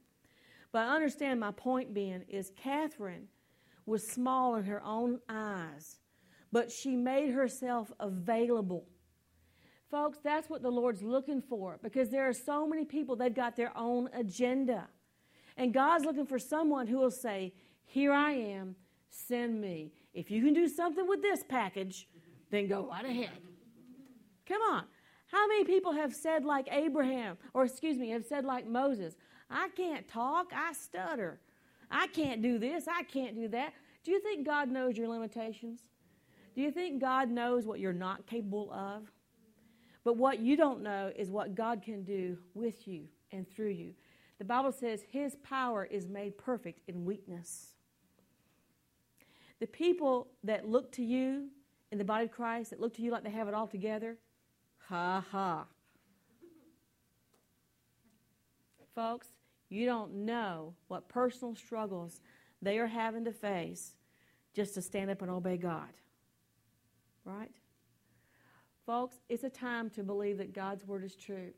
[0.71, 3.23] But I understand my point being is Kathryn
[3.85, 5.99] was small in her own eyes,
[6.51, 8.85] but she made herself available.
[9.89, 13.55] Folks, that's what the Lord's looking for because there are so many people, they've got
[13.55, 14.87] their own agenda.
[15.57, 17.53] And God's looking for someone who will say,
[17.85, 18.75] Here I am,
[19.09, 19.91] send me.
[20.13, 22.07] If you can do something with this package,
[22.51, 23.31] then go right ahead.
[24.47, 24.83] Come on.
[25.27, 29.15] How many people have said like Abraham, or excuse me, have said like Moses,
[29.49, 31.39] I can't talk, I stutter.
[31.89, 33.73] I can't do this, I can't do that.
[34.03, 35.81] Do you think God knows your limitations?
[36.53, 39.03] Do you think God knows what you're not capable of?
[40.03, 43.93] But what you don't know is what God can do with you and through you.
[44.39, 47.75] The Bible says His power is made perfect in weakness.
[49.59, 51.49] The people that look to you
[51.91, 54.17] in the body of Christ, that look to you like they have it all together,
[54.91, 55.65] Ha ha.
[58.93, 59.27] Folks,
[59.69, 62.19] you don't know what personal struggles
[62.61, 63.93] they are having to face
[64.53, 65.87] just to stand up and obey God.
[67.23, 67.51] Right?
[68.85, 71.51] Folks, it's a time to believe that God's word is true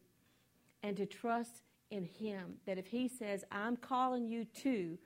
[0.83, 2.53] and to trust in Him.
[2.67, 4.99] That if He says, I'm calling you to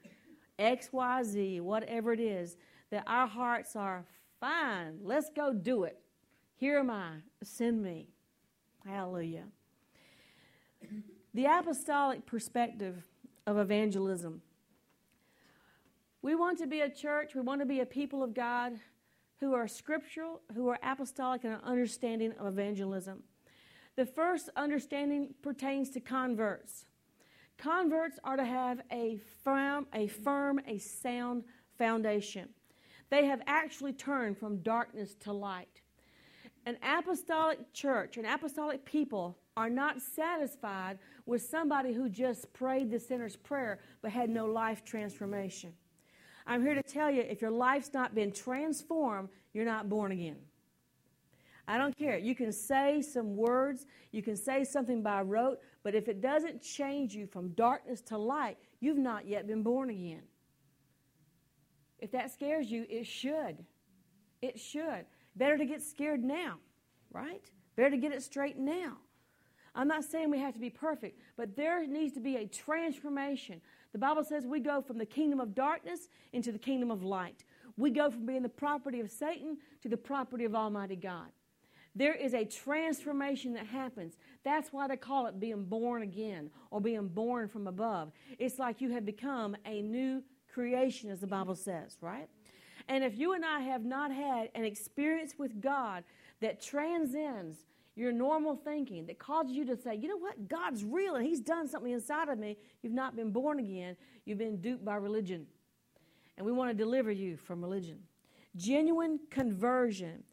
[0.59, 2.57] XYZ, whatever it is,
[2.89, 4.05] that our hearts are
[4.39, 5.99] fine, let's go do it.
[6.55, 7.11] Here am I,
[7.43, 8.07] send me.
[8.85, 9.45] Hallelujah.
[11.33, 13.03] The apostolic perspective
[13.45, 14.41] of evangelism.
[16.21, 18.73] We want to be a church, we want to be a people of God
[19.39, 23.23] who are scriptural, who are apostolic in an understanding of evangelism.
[23.95, 26.85] The first understanding pertains to converts.
[27.57, 31.43] Converts are to have a firm, a firm, a sound
[31.77, 32.49] foundation.
[33.09, 35.81] They have actually turned from darkness to light.
[36.65, 42.99] An apostolic church, an apostolic people are not satisfied with somebody who just prayed the
[42.99, 45.73] sinner's prayer but had no life transformation.
[46.45, 50.37] I'm here to tell you if your life's not been transformed, you're not born again.
[51.67, 52.17] I don't care.
[52.17, 56.61] You can say some words, you can say something by rote, but if it doesn't
[56.61, 60.21] change you from darkness to light, you've not yet been born again.
[61.99, 63.65] If that scares you, it should.
[64.41, 65.05] It should.
[65.35, 66.57] Better to get scared now,
[67.11, 67.43] right?
[67.75, 68.97] Better to get it straight now.
[69.75, 73.61] I'm not saying we have to be perfect, but there needs to be a transformation.
[73.93, 77.43] The Bible says we go from the kingdom of darkness into the kingdom of light.
[77.77, 81.27] We go from being the property of Satan to the property of Almighty God.
[81.95, 84.17] There is a transformation that happens.
[84.43, 88.11] That's why they call it being born again or being born from above.
[88.37, 90.23] It's like you have become a new
[90.57, 92.27] creation, as the Bible says, right?
[92.87, 96.03] And if you and I have not had an experience with God
[96.41, 97.59] that transcends
[97.95, 101.41] your normal thinking, that causes you to say, you know what, God's real and He's
[101.41, 105.45] done something inside of me, you've not been born again, you've been duped by religion.
[106.37, 107.99] And we want to deliver you from religion.
[108.55, 110.23] Genuine conversion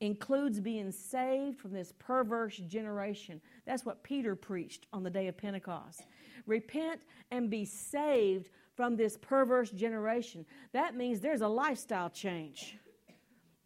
[0.00, 3.40] includes being saved from this perverse generation.
[3.64, 6.02] That's what Peter preached on the day of Pentecost.
[6.46, 10.46] Repent and be saved from this perverse generation.
[10.72, 12.78] That means there's a lifestyle change.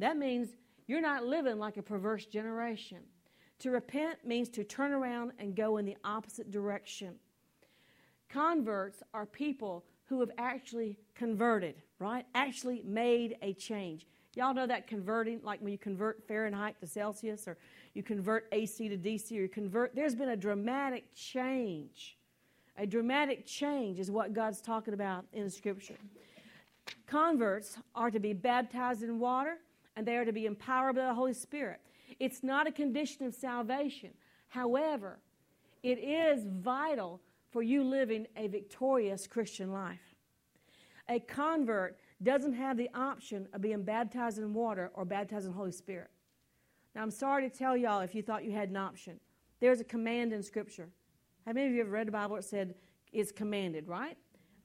[0.00, 0.48] That means
[0.88, 2.98] you're not living like a perverse generation.
[3.60, 7.14] To repent means to turn around and go in the opposite direction.
[8.28, 12.26] Converts are people who have actually converted, right?
[12.34, 14.08] Actually made a change.
[14.34, 17.56] Y'all know that converting, like when you convert Fahrenheit to Celsius or
[17.94, 22.16] you convert AC to DC or you convert, there's been a dramatic change.
[22.76, 25.94] A dramatic change is what God's talking about in Scripture.
[27.06, 29.58] Converts are to be baptized in water
[29.96, 31.80] and they are to be empowered by the Holy Spirit.
[32.18, 34.10] It's not a condition of salvation.
[34.48, 35.18] However,
[35.82, 40.14] it is vital for you living a victorious Christian life.
[41.08, 45.56] A convert doesn't have the option of being baptized in water or baptized in the
[45.56, 46.10] Holy Spirit.
[46.94, 49.20] Now, I'm sorry to tell y'all if you thought you had an option.
[49.60, 50.88] There's a command in Scripture.
[51.46, 52.74] How many of you have read the Bible that said
[53.12, 54.16] it's commanded, right?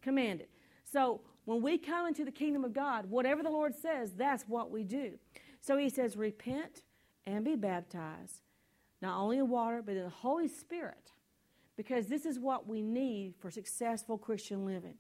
[0.02, 0.48] Commanded.
[0.84, 4.70] So, when we come into the kingdom of God, whatever the Lord says, that's what
[4.70, 5.14] we do.
[5.60, 6.84] So, He says, repent
[7.26, 8.42] and be baptized,
[9.02, 11.12] not only in water, but in the Holy Spirit,
[11.76, 14.96] because this is what we need for successful Christian living.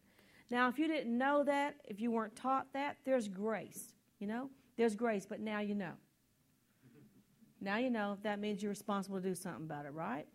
[0.51, 3.93] Now, if you didn't know that, if you weren't taught that, there's grace.
[4.19, 5.93] You know, there's grace, but now you know.
[7.61, 8.17] Now you know.
[8.23, 10.27] That means you're responsible to do something about it, right?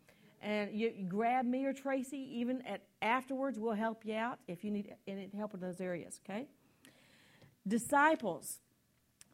[0.44, 4.70] And you, grab me or Tracy, even at afterwards, we'll help you out if you
[4.70, 6.46] need any help in those areas, okay?
[7.66, 8.61] Disciples.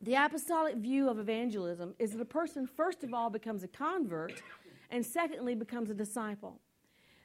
[0.00, 4.40] The apostolic view of evangelism is that a person, first of all, becomes a convert,
[4.92, 6.60] and secondly, becomes a disciple.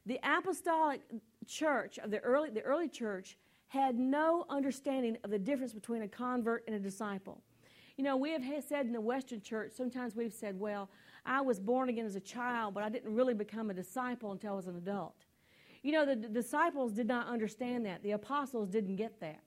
[0.08, 1.02] The apostolic
[1.46, 6.08] church of the early, the early church had no understanding of the difference between a
[6.08, 7.44] convert and a disciple.
[7.98, 10.90] You know, we have said in the Western church, sometimes we've said, well,
[11.26, 14.54] I was born again as a child, but I didn't really become a disciple until
[14.54, 15.26] I was an adult.
[15.82, 18.04] You know, the, the disciples did not understand that.
[18.04, 19.42] The apostles didn't get that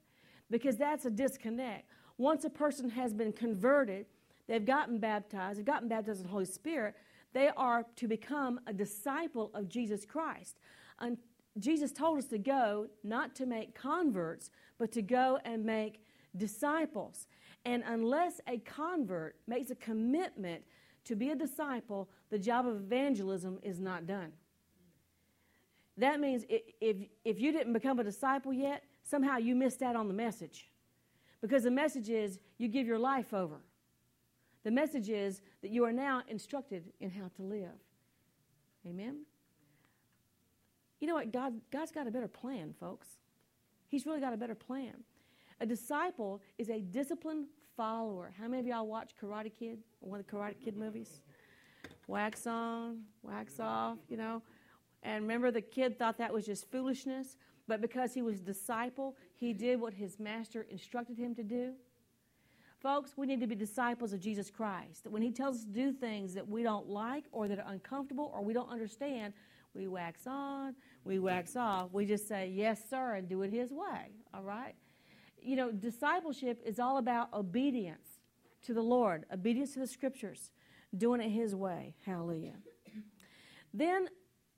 [0.50, 1.88] because that's a disconnect.
[2.16, 4.06] Once a person has been converted,
[4.46, 6.94] they've gotten baptized, they've gotten baptized in the Holy Spirit,
[7.32, 10.58] they are to become a disciple of Jesus Christ.
[10.98, 11.18] And
[11.58, 16.00] Jesus told us to go not to make converts, but to go and make
[16.36, 17.26] disciples.
[17.64, 20.62] And unless a convert makes a commitment
[21.08, 24.32] to be a disciple, the job of evangelism is not done.
[25.96, 30.06] That means if, if you didn't become a disciple yet, somehow you missed out on
[30.06, 30.70] the message.
[31.40, 33.56] Because the message is you give your life over.
[34.64, 37.80] The message is that you are now instructed in how to live.
[38.86, 39.22] Amen?
[41.00, 41.32] You know what?
[41.32, 43.08] God, God's got a better plan, folks.
[43.88, 44.94] He's really got a better plan.
[45.60, 47.46] A disciple is a disciplined
[47.78, 48.32] follower.
[48.36, 51.20] How many of y'all watch Karate Kid, one of the Karate Kid movies?
[52.08, 54.42] Wax on, wax off, you know.
[55.04, 57.36] And remember, the kid thought that was just foolishness,
[57.68, 61.74] but because he was disciple, he did what his master instructed him to do.
[62.80, 65.06] Folks, we need to be disciples of Jesus Christ.
[65.08, 68.32] When he tells us to do things that we don't like or that are uncomfortable
[68.34, 69.34] or we don't understand,
[69.74, 71.92] we wax on, we wax off.
[71.92, 74.10] We just say, yes, sir, and do it his way.
[74.34, 74.74] All right?
[75.48, 78.20] You know, discipleship is all about obedience
[78.66, 80.50] to the Lord, obedience to the scriptures,
[80.94, 81.94] doing it his way.
[82.04, 82.56] Hallelujah.
[83.72, 84.10] then,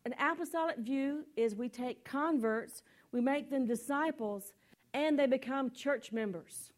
[0.05, 4.53] an apostolic view is we take converts, we make them disciples,
[4.93, 6.73] and they become church members.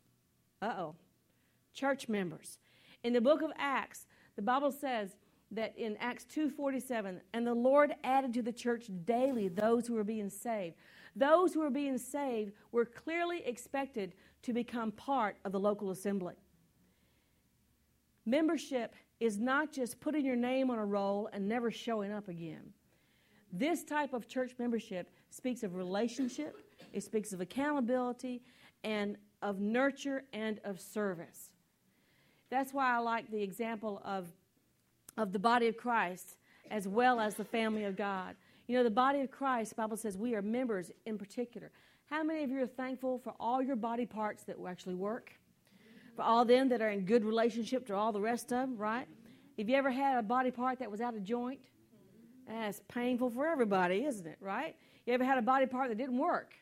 [0.60, 0.94] Uh oh.
[1.72, 2.58] Church members.
[3.04, 4.04] In the book of Acts,
[4.36, 5.16] the Bible says
[5.52, 10.04] that in Acts 2:47, and the Lord added to the church daily those who were
[10.04, 10.76] being saved.
[11.14, 16.34] Those who were being saved were clearly expected to become part of the local assembly.
[18.24, 22.72] Membership is not just putting your name on a roll and never showing up again.
[23.52, 26.56] This type of church membership speaks of relationship,
[26.92, 28.42] it speaks of accountability,
[28.82, 31.50] and of nurture and of service.
[32.48, 34.28] That's why I like the example of,
[35.16, 36.36] of the body of Christ
[36.70, 38.34] as well as the family of God.
[38.66, 41.70] You know, the body of Christ, Bible says we are members in particular.
[42.06, 45.32] How many of you are thankful for all your body parts that actually work?
[46.14, 49.06] For all them that are in good relationship to all the rest of them, right?
[49.58, 51.60] Have you ever had a body part that was out of joint?
[52.46, 54.76] That's painful for everybody, isn't it, right?
[55.06, 56.54] You ever had a body part that didn't work?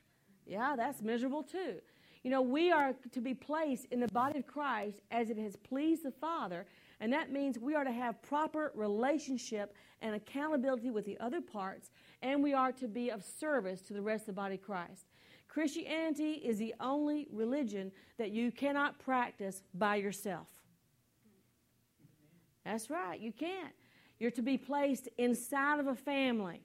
[0.47, 1.77] Yeah, that's miserable too.
[2.23, 5.57] You know, we are to be placed in the body of Christ as it has
[5.57, 6.67] pleased the Father,
[7.01, 11.91] and that means we are to have proper relationship and accountability with the other parts,
[12.23, 15.07] and we are to be of service to the rest of the body of Christ.
[15.49, 20.47] Christianity is the only religion that you cannot practice by yourself.
[22.65, 23.73] That's right, you can't.
[24.19, 26.63] You're to be placed inside of a family.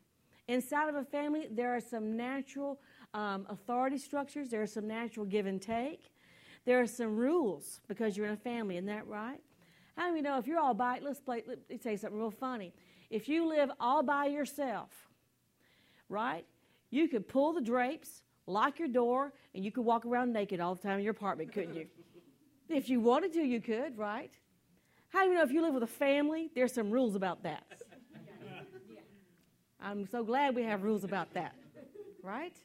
[0.47, 2.79] Inside of a family, there are some natural
[3.13, 6.11] um, authority structures, there are some natural give and take.
[6.65, 9.39] There are some rules because you're in a family, isn't that right?
[9.95, 12.73] How do you know if you're all by, let's, play, let's say something real funny.
[13.09, 14.89] If you live all by yourself,
[16.09, 16.45] right,
[16.89, 20.75] you could pull the drapes, lock your door, and you could walk around naked all
[20.75, 21.87] the time in your apartment, couldn't you?
[22.69, 24.31] if you wanted to, you could, right?
[25.09, 27.63] How do you know if you live with a family, there's some rules about that?
[29.81, 31.55] I'm so glad we have rules about that,
[32.21, 32.55] right?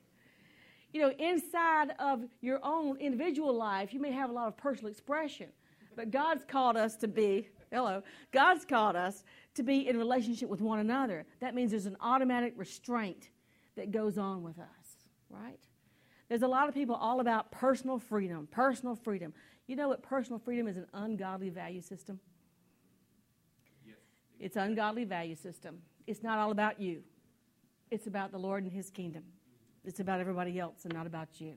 [0.92, 4.90] You know, inside of your own individual life, you may have a lot of personal
[4.90, 5.48] expression,
[5.96, 9.24] but God's called us to be, hello, God's called us
[9.54, 11.26] to be in relationship with one another.
[11.40, 13.30] That means there's an automatic restraint
[13.76, 15.60] that goes on with us, right?
[16.28, 19.34] There's a lot of people all about personal freedom, personal freedom.
[19.66, 22.20] You know what personal freedom is an ungodly value system?
[23.84, 23.96] Yes.
[24.38, 25.78] It's ungodly value system.
[26.06, 27.02] It's not all about you.
[27.90, 29.24] It's about the Lord and his kingdom.
[29.84, 31.54] It's about everybody else and not about you.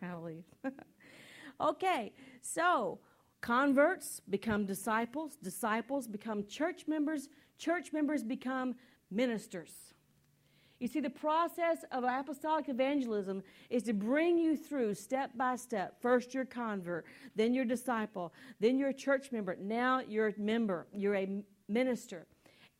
[0.00, 0.42] Hallelujah.
[1.60, 2.12] okay,
[2.42, 2.98] so
[3.44, 7.28] converts become disciples, disciples become church members,
[7.58, 8.74] church members become
[9.10, 9.70] ministers.
[10.80, 16.00] You see, the process of apostolic evangelism is to bring you through step by step.
[16.00, 17.04] First, you're convert,
[17.36, 22.26] then you're disciple, then you're a church member, now you're a member, you're a minister.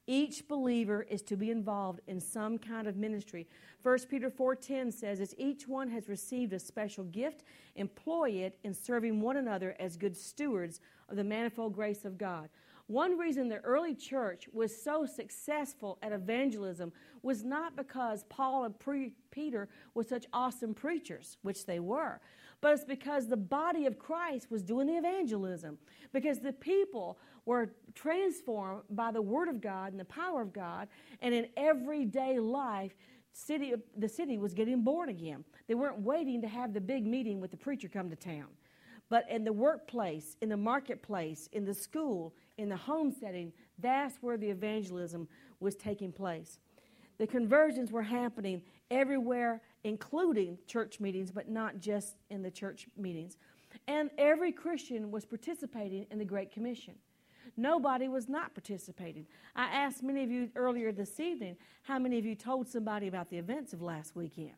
[0.06, 3.48] Each believer is to be involved in some kind of ministry.
[3.82, 7.42] 1 Peter 4:10 says, "As each one has received a special gift,
[7.74, 12.50] employ it in serving one another as good stewards of the manifold grace of God."
[12.86, 16.92] One reason the early church was so successful at evangelism
[17.22, 22.20] was not because Paul and pre- Peter were such awesome preachers, which they were,
[22.64, 25.76] but it's because the body of Christ was doing the evangelism.
[26.14, 30.88] Because the people were transformed by the Word of God and the power of God,
[31.20, 32.94] and in everyday life,
[33.32, 35.44] city, the city was getting born again.
[35.68, 38.46] They weren't waiting to have the big meeting with the preacher come to town.
[39.10, 44.16] But in the workplace, in the marketplace, in the school, in the home setting, that's
[44.22, 45.28] where the evangelism
[45.60, 46.58] was taking place.
[47.18, 53.36] The conversions were happening everywhere, including church meetings, but not just in the church meetings.
[53.86, 56.94] And every Christian was participating in the Great Commission.
[57.56, 59.26] Nobody was not participating.
[59.54, 63.30] I asked many of you earlier this evening how many of you told somebody about
[63.30, 64.54] the events of last weekend.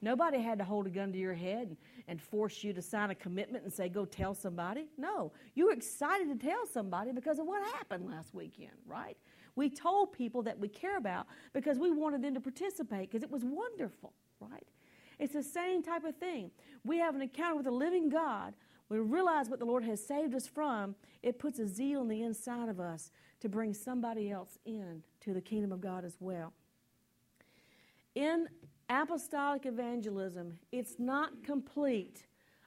[0.00, 1.76] Nobody had to hold a gun to your head and,
[2.06, 4.86] and force you to sign a commitment and say, go tell somebody.
[4.96, 9.16] No, you were excited to tell somebody because of what happened last weekend, right?
[9.56, 13.30] We told people that we care about because we wanted them to participate because it
[13.30, 14.66] was wonderful, right?
[15.18, 16.50] It's the same type of thing.
[16.84, 18.54] We have an encounter with the living God.
[18.88, 20.94] We realize what the Lord has saved us from.
[21.22, 23.10] It puts a zeal in the inside of us
[23.40, 26.52] to bring somebody else in to the kingdom of God as well.
[28.14, 28.48] In
[28.88, 32.26] apostolic evangelism, it's not complete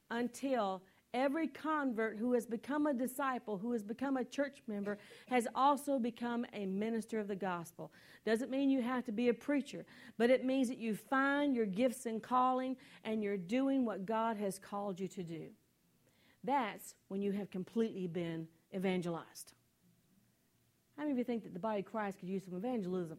[0.10, 0.84] until
[1.14, 4.98] every convert who has become a disciple, who has become a church member,
[5.28, 7.92] has also become a minister of the gospel.
[8.26, 9.86] Doesn't mean you have to be a preacher,
[10.18, 14.38] but it means that you find your gifts and calling and you're doing what God
[14.38, 15.48] has called you to do.
[16.44, 19.54] That's when you have completely been evangelized.
[20.98, 23.18] How many of you think that the body of Christ could use some evangelism?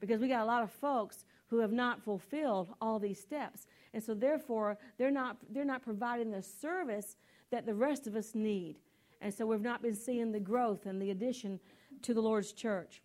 [0.00, 3.66] Because we got a lot of folks who have not fulfilled all these steps.
[3.92, 7.16] And so therefore they're not they're not providing the service
[7.50, 8.76] that the rest of us need.
[9.20, 11.60] And so we've not been seeing the growth and the addition
[12.02, 13.02] to the Lord's church.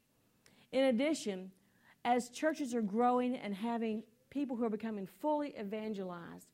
[0.71, 1.51] In addition,
[2.05, 6.47] as churches are growing and having people who are becoming fully evangelized,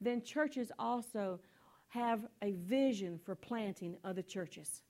[0.00, 1.40] then churches also
[1.88, 4.82] have a vision for planting other churches.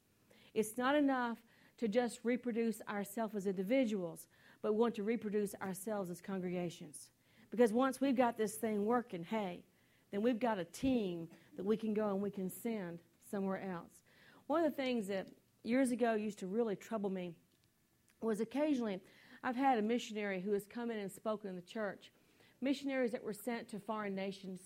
[0.54, 1.38] It's not enough
[1.78, 4.28] to just reproduce ourselves as individuals,
[4.64, 7.10] but we want to reproduce ourselves as congregations.
[7.50, 9.62] Because once we've got this thing working, hey,
[10.10, 13.00] then we've got a team that we can go and we can send
[13.30, 14.00] somewhere else.
[14.46, 15.26] One of the things that
[15.64, 17.34] years ago used to really trouble me
[18.22, 19.00] was occasionally
[19.42, 22.10] I've had a missionary who has come in and spoken in the church,
[22.62, 24.62] missionaries that were sent to foreign nations.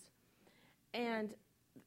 [0.95, 1.35] And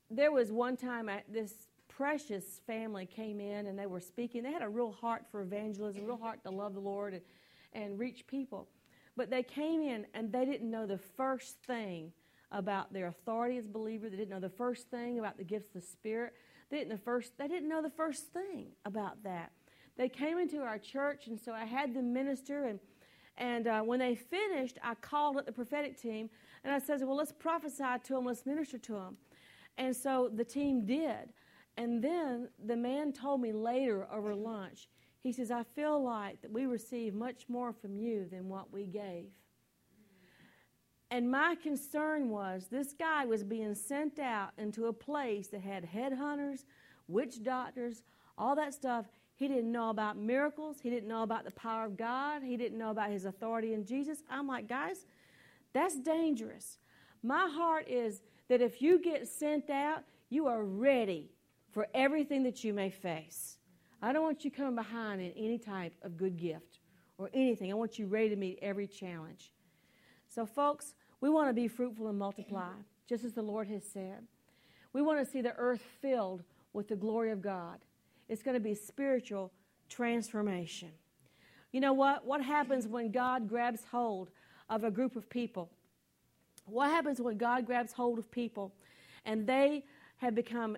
[0.10, 1.54] there was one time I, this
[1.88, 4.44] precious family came in and they were speaking.
[4.44, 7.22] They had a real heart for evangelism, a real heart to love the Lord and,
[7.74, 8.68] and reach people.
[9.16, 12.12] But they came in and they didn't know the first thing
[12.52, 14.10] about their authority as a believer.
[14.10, 16.34] They didn't know the first thing about the gifts of the Spirit.
[16.70, 19.52] They didn't, the first, they didn't know the first thing about that.
[19.98, 22.66] They came into our church, and so I had them minister.
[22.66, 22.80] And,
[23.38, 26.30] and uh, when they finished, I called up the prophetic team
[26.64, 29.18] and I said, Well, let's prophesy to them, let's minister to them.
[29.78, 31.34] And so the team did.
[31.78, 34.88] And then the man told me later over lunch,
[35.22, 38.86] he says, I feel like that we received much more from you than what we
[38.86, 39.28] gave.
[41.12, 45.88] And my concern was this guy was being sent out into a place that had
[45.88, 46.64] headhunters,
[47.08, 48.04] witch doctors,
[48.38, 49.06] all that stuff.
[49.36, 50.78] He didn't know about miracles.
[50.82, 52.42] He didn't know about the power of God.
[52.44, 54.24] He didn't know about his authority in Jesus.
[54.30, 55.06] I'm like, guys,
[55.74, 56.78] that's dangerous.
[57.22, 61.30] My heart is that if you get sent out, you are ready
[61.72, 63.58] for everything that you may face.
[64.02, 66.80] I don't want you coming behind in any type of good gift
[67.18, 67.72] or anything.
[67.72, 69.52] I want you ready to meet every challenge.
[70.28, 72.74] So, folks, we want to be fruitful and multiply,
[73.08, 74.24] just as the Lord has said.
[74.94, 76.44] We want to see the earth filled
[76.74, 77.80] with the glory of God.
[78.28, 79.52] It's going to be spiritual
[79.88, 80.90] transformation.
[81.72, 82.26] You know what?
[82.26, 84.30] What happens when God grabs hold
[84.70, 85.70] of a group of people?
[86.66, 88.74] What happens when God grabs hold of people
[89.26, 89.84] and they
[90.18, 90.78] have become,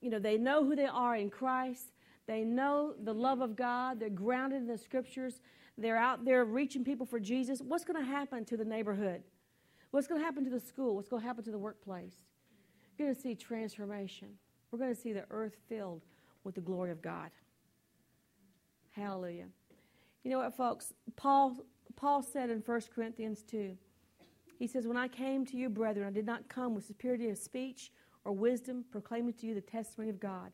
[0.00, 1.92] you know, they know who they are in Christ,
[2.26, 5.40] they know the love of God, they're grounded in the scriptures,
[5.76, 7.60] they're out there reaching people for Jesus?
[7.60, 9.22] What's going to happen to the neighborhood?
[9.90, 10.94] What's going to happen to the school?
[10.96, 12.14] What's going to happen to the workplace?
[12.96, 14.28] You're going to see transformation.
[14.70, 16.02] We're going to see the earth filled
[16.44, 17.30] with the glory of God.
[18.92, 19.46] Hallelujah.
[20.24, 20.92] You know what, folks?
[21.16, 21.56] Paul,
[21.96, 23.76] Paul said in 1 Corinthians 2,
[24.58, 27.38] he says, When I came to you, brethren, I did not come with superiority of
[27.38, 27.90] speech
[28.24, 30.52] or wisdom, proclaiming to you the testimony of God.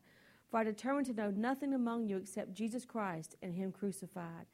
[0.49, 4.47] For I determined to know nothing among you except Jesus Christ and Him crucified.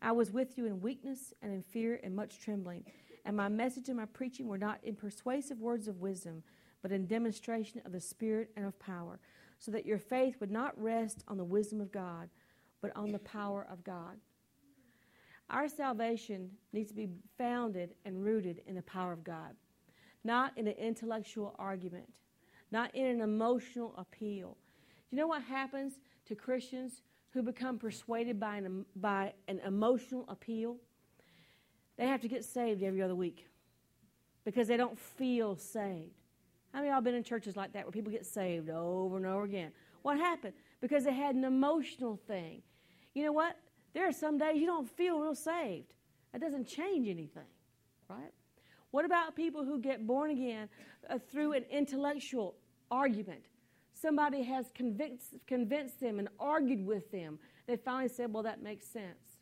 [0.00, 2.84] I was with you in weakness and in fear and much trembling.
[3.24, 6.42] And my message and my preaching were not in persuasive words of wisdom,
[6.80, 9.20] but in demonstration of the Spirit and of power,
[9.58, 12.28] so that your faith would not rest on the wisdom of God,
[12.80, 14.16] but on the power of God.
[15.50, 19.54] Our salvation needs to be founded and rooted in the power of God,
[20.24, 22.20] not in an intellectual argument,
[22.72, 24.56] not in an emotional appeal.
[25.12, 25.92] You know what happens
[26.26, 27.02] to Christians
[27.34, 30.76] who become persuaded by an, by an emotional appeal?
[31.98, 33.46] They have to get saved every other week
[34.46, 36.16] because they don't feel saved.
[36.72, 39.26] How many of y'all been in churches like that where people get saved over and
[39.26, 39.72] over again?
[40.00, 40.54] What happened?
[40.80, 42.62] Because they had an emotional thing.
[43.12, 43.56] You know what?
[43.92, 45.92] There are some days you don't feel real saved.
[46.32, 47.42] That doesn't change anything,
[48.08, 48.32] right?
[48.92, 50.70] What about people who get born again
[51.10, 52.54] uh, through an intellectual
[52.90, 53.44] argument?
[54.02, 57.38] Somebody has convinced, convinced them and argued with them.
[57.68, 59.38] They finally said, well, that makes sense.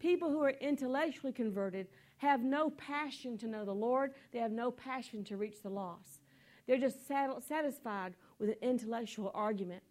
[0.00, 1.86] People who are intellectually converted
[2.16, 6.22] have no passion to know the Lord, they have no passion to reach the lost.
[6.66, 9.82] They're just satisfied with an intellectual argument.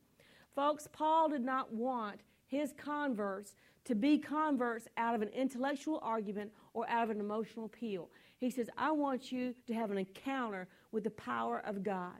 [0.54, 6.52] Folks, Paul did not want his converts to be converts out of an intellectual argument
[6.74, 8.10] or out of an emotional appeal.
[8.38, 12.18] He says, I want you to have an encounter with the power of God.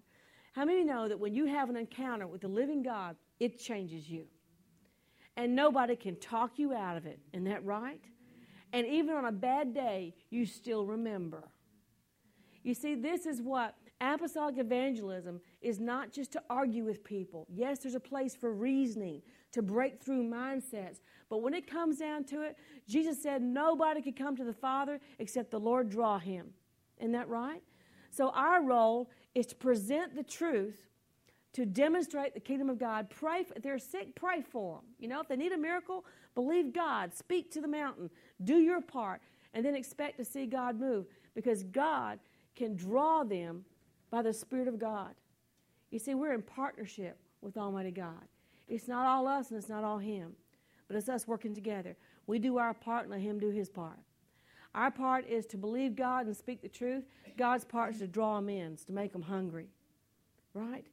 [0.54, 4.10] How many know that when you have an encounter with the living God, it changes
[4.10, 4.26] you?
[5.36, 7.20] and nobody can talk you out of it.
[7.34, 8.02] Isn't that right?
[8.72, 11.44] And even on a bad day, you still remember.
[12.64, 17.46] You see, this is what apostolic evangelism is not just to argue with people.
[17.50, 21.02] Yes, there's a place for reasoning, to break through mindsets.
[21.30, 25.00] But when it comes down to it, Jesus said nobody could come to the Father
[25.20, 26.54] except the Lord draw him.
[27.00, 27.62] Isn't that right?
[28.14, 30.88] So our role is to present the truth
[31.54, 33.10] to demonstrate the kingdom of God.
[33.10, 34.86] Pray if they're sick, pray for them.
[35.00, 36.06] You know, if they need a miracle,
[36.36, 38.12] believe God, speak to the mountain,
[38.44, 39.22] do your part,
[39.56, 42.20] and then expect to see God move because God
[42.56, 43.66] can draw them
[44.12, 45.16] by the Spirit of God.
[45.90, 48.28] You see, we're in partnership with Almighty God.
[48.68, 50.34] It's not all us and it's not all Him,
[50.88, 51.96] but it's us working together.
[52.28, 53.98] We do our part and let Him do His part.
[54.76, 57.04] Our part is to believe God and speak the truth.
[57.38, 59.68] God's part is to draw them in, to make them hungry.
[60.54, 60.88] Right?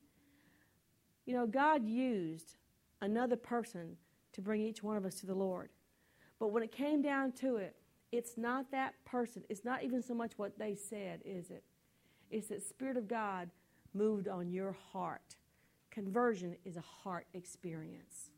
[1.26, 2.57] You know, God used
[3.01, 3.97] another person
[4.33, 5.70] to bring each one of us to the Lord.
[6.39, 7.76] But when it came down to it,
[8.12, 9.45] it's not that person.
[9.49, 11.62] It's not even so much what they said, is it?
[12.31, 13.51] It's that Spirit of God
[13.95, 15.37] moved on your heart.
[15.91, 18.31] Conversion is a heart experience,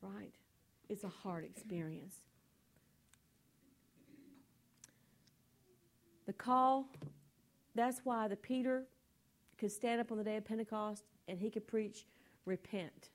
[0.00, 0.34] right?
[0.88, 2.16] It's a heart experience.
[6.26, 6.88] The call,
[7.74, 8.84] that's why the Peter
[9.58, 12.06] could stand up on the day of Pentecost and he could preach,
[12.44, 13.10] repent.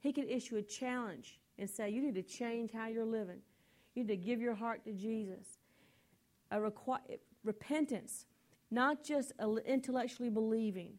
[0.00, 3.40] He could issue a challenge and say, You need to change how you're living.
[3.94, 5.58] You need to give your heart to Jesus.
[6.50, 8.26] A requ- repentance,
[8.70, 9.32] not just
[9.66, 10.94] intellectually believing,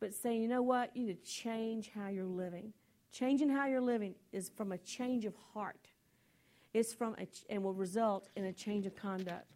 [0.00, 0.94] but saying, You know what?
[0.94, 2.72] You need to change how you're living.
[3.12, 5.88] Changing how you're living is from a change of heart.
[6.74, 9.55] It's from a, and will result in a change of conduct.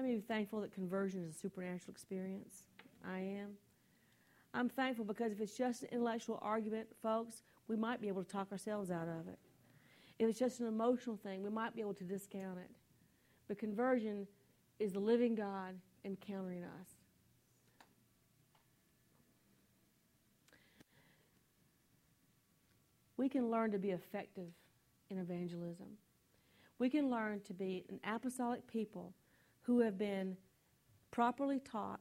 [0.00, 2.62] How many of you thankful that conversion is a supernatural experience?
[3.06, 3.50] I am.
[4.54, 8.30] I'm thankful because if it's just an intellectual argument, folks, we might be able to
[8.30, 9.38] talk ourselves out of it.
[10.18, 12.70] If it's just an emotional thing, we might be able to discount it.
[13.46, 14.26] But conversion
[14.78, 16.88] is the living God encountering us.
[23.18, 24.48] We can learn to be effective
[25.10, 25.88] in evangelism.
[26.78, 29.12] We can learn to be an apostolic people
[29.70, 30.36] who have been
[31.12, 32.00] properly taught,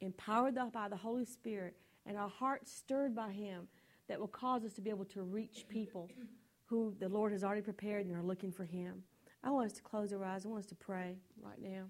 [0.00, 3.68] empowered by the Holy Spirit, and our hearts stirred by Him
[4.08, 6.08] that will cause us to be able to reach people
[6.64, 9.02] who the Lord has already prepared and are looking for Him.
[9.44, 10.46] I want us to close our eyes.
[10.46, 11.82] I want us to pray right now.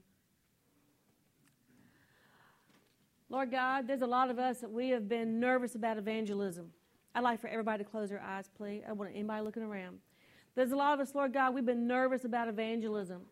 [3.29, 6.73] Lord God, there's a lot of us that we have been nervous about evangelism.
[7.15, 8.83] I'd like for everybody to close their eyes, please.
[8.85, 9.99] I don't want anybody looking around.
[10.57, 13.23] There's a lot of us, Lord God, we've been nervous about evangelism.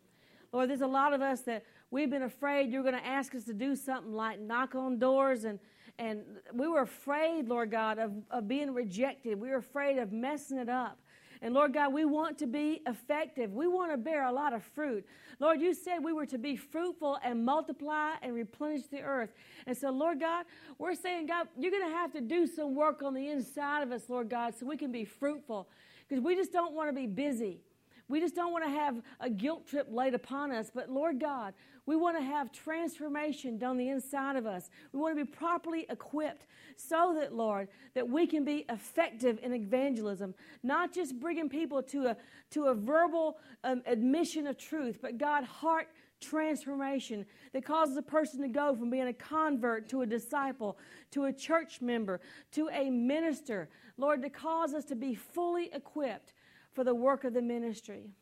[0.53, 3.45] Lord, there's a lot of us that we've been afraid you're going to ask us
[3.45, 5.59] to do something like knock on doors and
[5.99, 6.23] and
[6.53, 9.41] we were afraid, Lord God, of, of being rejected.
[9.41, 10.99] We were afraid of messing it up.
[11.41, 13.53] And Lord God, we want to be effective.
[13.53, 15.05] We want to bear a lot of fruit.
[15.39, 19.31] Lord, you said we were to be fruitful and multiply and replenish the earth.
[19.67, 20.47] And so, Lord God,
[20.79, 23.93] we're saying, God, you're going to have to do some work on the inside of
[23.93, 25.69] us, Lord God, so we can be fruitful.
[26.09, 27.61] Because we just don't want to be busy.
[28.09, 30.71] We just don't want to have a guilt trip laid upon us.
[30.75, 31.53] But Lord God,
[31.85, 34.71] we want to have transformation done the inside of us.
[34.93, 36.47] We want to be properly equipped
[36.77, 42.09] so that, Lord, that we can be effective in evangelism, not just bringing people to
[42.09, 42.17] a,
[42.51, 45.89] to a verbal um, admission of truth, but God, heart
[46.21, 50.77] transformation that causes a person to go from being a convert to a disciple,
[51.11, 52.21] to a church member,
[52.53, 53.69] to a minister.
[53.97, 56.33] Lord, to cause us to be fully equipped
[56.79, 58.13] for the work of the ministry.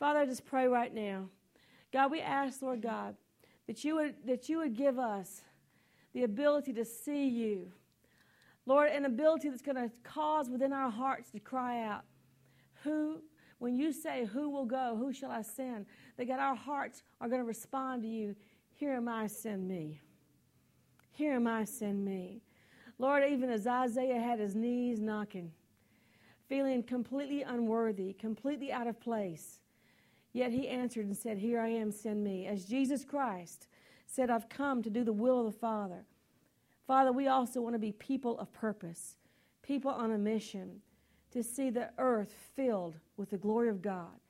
[0.00, 1.28] Father, I just pray right now.
[1.92, 3.14] God, we ask, Lord God,
[3.68, 5.42] that you would, that you would give us
[6.14, 7.70] the ability to see you.
[8.66, 12.02] Lord, an ability that's going to cause within our hearts to cry out,
[12.82, 13.22] Who,
[13.60, 14.96] when you say, Who will go?
[14.98, 15.86] Who shall I send?
[16.16, 18.34] That God, our hearts are going to respond to you,
[18.74, 20.00] Here am I, send me.
[21.12, 22.42] Here am I, send me.
[22.98, 25.52] Lord, even as Isaiah had his knees knocking,
[26.48, 29.60] feeling completely unworthy, completely out of place.
[30.32, 32.46] Yet he answered and said, Here I am, send me.
[32.46, 33.66] As Jesus Christ
[34.06, 36.04] said, I've come to do the will of the Father.
[36.86, 39.16] Father, we also want to be people of purpose,
[39.62, 40.80] people on a mission
[41.30, 44.20] to see the earth filled with the glory of God,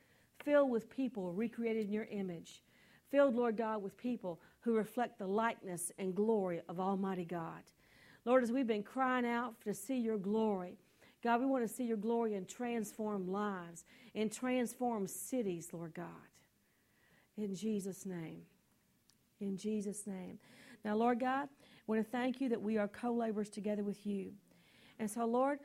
[0.44, 2.62] filled with people recreated in your image,
[3.10, 7.62] filled, Lord God, with people who reflect the likeness and glory of Almighty God.
[8.24, 10.78] Lord, as we've been crying out to see your glory,
[11.22, 16.06] God, we want to see your glory and transform lives and transform cities, Lord God.
[17.36, 18.42] In Jesus' name.
[19.40, 20.38] In Jesus' name.
[20.84, 24.06] Now, Lord God, I want to thank you that we are co laborers together with
[24.06, 24.32] you.
[24.98, 25.58] And so, Lord,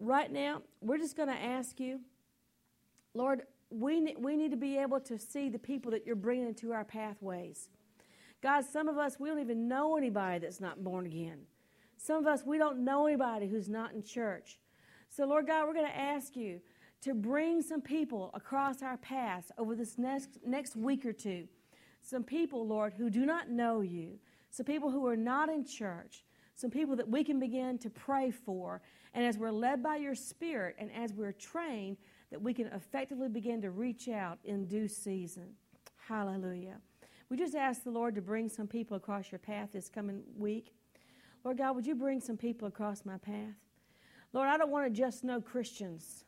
[0.00, 2.00] right now, we're just going to ask you,
[3.14, 6.72] Lord, we, we need to be able to see the people that you're bringing into
[6.72, 7.68] our pathways.
[8.42, 11.40] God, some of us, we don't even know anybody that's not born again.
[11.96, 14.58] Some of us, we don't know anybody who's not in church.
[15.08, 16.60] So, Lord God, we're going to ask you
[17.02, 21.46] to bring some people across our paths over this next, next week or two.
[22.02, 24.18] Some people, Lord, who do not know you.
[24.50, 26.24] Some people who are not in church.
[26.54, 28.82] Some people that we can begin to pray for.
[29.14, 31.96] And as we're led by your Spirit and as we're trained,
[32.30, 35.54] that we can effectively begin to reach out in due season.
[35.96, 36.78] Hallelujah.
[37.30, 40.72] We just ask the Lord to bring some people across your path this coming week.
[41.44, 43.54] Lord God, would you bring some people across my path?
[44.32, 46.24] Lord, I don't want to just know Christians.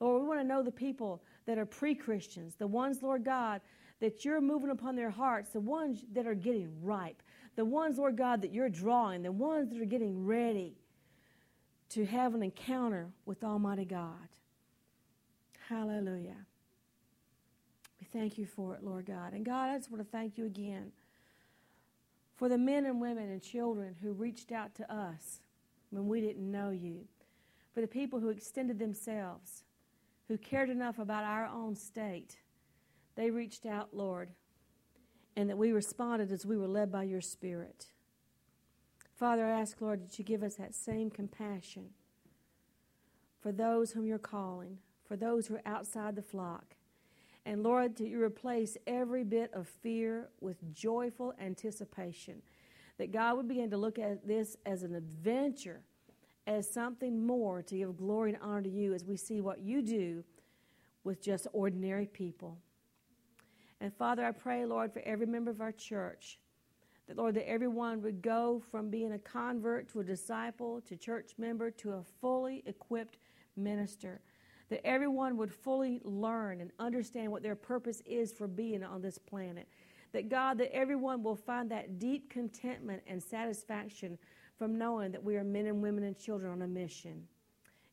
[0.00, 3.60] Lord, we want to know the people that are pre Christians, the ones, Lord God,
[4.00, 7.22] that you're moving upon their hearts, the ones that are getting ripe,
[7.56, 10.76] the ones, Lord God, that you're drawing, the ones that are getting ready
[11.90, 14.28] to have an encounter with Almighty God.
[15.68, 16.46] Hallelujah.
[18.00, 19.34] We thank you for it, Lord God.
[19.34, 20.92] And God, I just want to thank you again
[22.36, 25.40] For the men and women and children who reached out to us
[25.90, 27.06] when we didn't know you.
[27.74, 29.64] For the people who extended themselves,
[30.30, 32.36] who cared enough about our own state.
[33.16, 34.30] They reached out, Lord,
[35.36, 37.86] and that we responded as we were led by your Spirit.
[39.12, 41.90] Father, I ask, Lord, that you give us that same compassion
[43.40, 46.76] for those whom you're calling, for those who are outside the flock.
[47.44, 52.42] And Lord, that you replace every bit of fear with joyful anticipation.
[53.00, 55.80] That God would begin to look at this as an adventure,
[56.46, 59.80] as something more to give glory and honor to you as we see what you
[59.80, 60.22] do
[61.02, 62.58] with just ordinary people.
[63.80, 66.38] And Father, I pray, Lord, for every member of our church,
[67.08, 71.32] that, Lord, that everyone would go from being a convert to a disciple to church
[71.38, 73.16] member to a fully equipped
[73.56, 74.20] minister
[74.70, 79.18] that everyone would fully learn and understand what their purpose is for being on this
[79.18, 79.68] planet.
[80.12, 84.18] That God, that everyone will find that deep contentment and satisfaction
[84.58, 87.24] from knowing that we are men and women and children on a mission.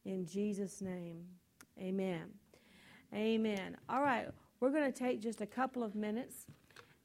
[0.05, 1.23] In Jesus' name,
[1.79, 2.23] amen.
[3.13, 3.77] Amen.
[3.87, 4.27] All right,
[4.59, 6.47] we're going to take just a couple of minutes.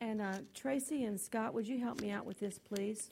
[0.00, 3.10] And uh, Tracy and Scott, would you help me out with this, please?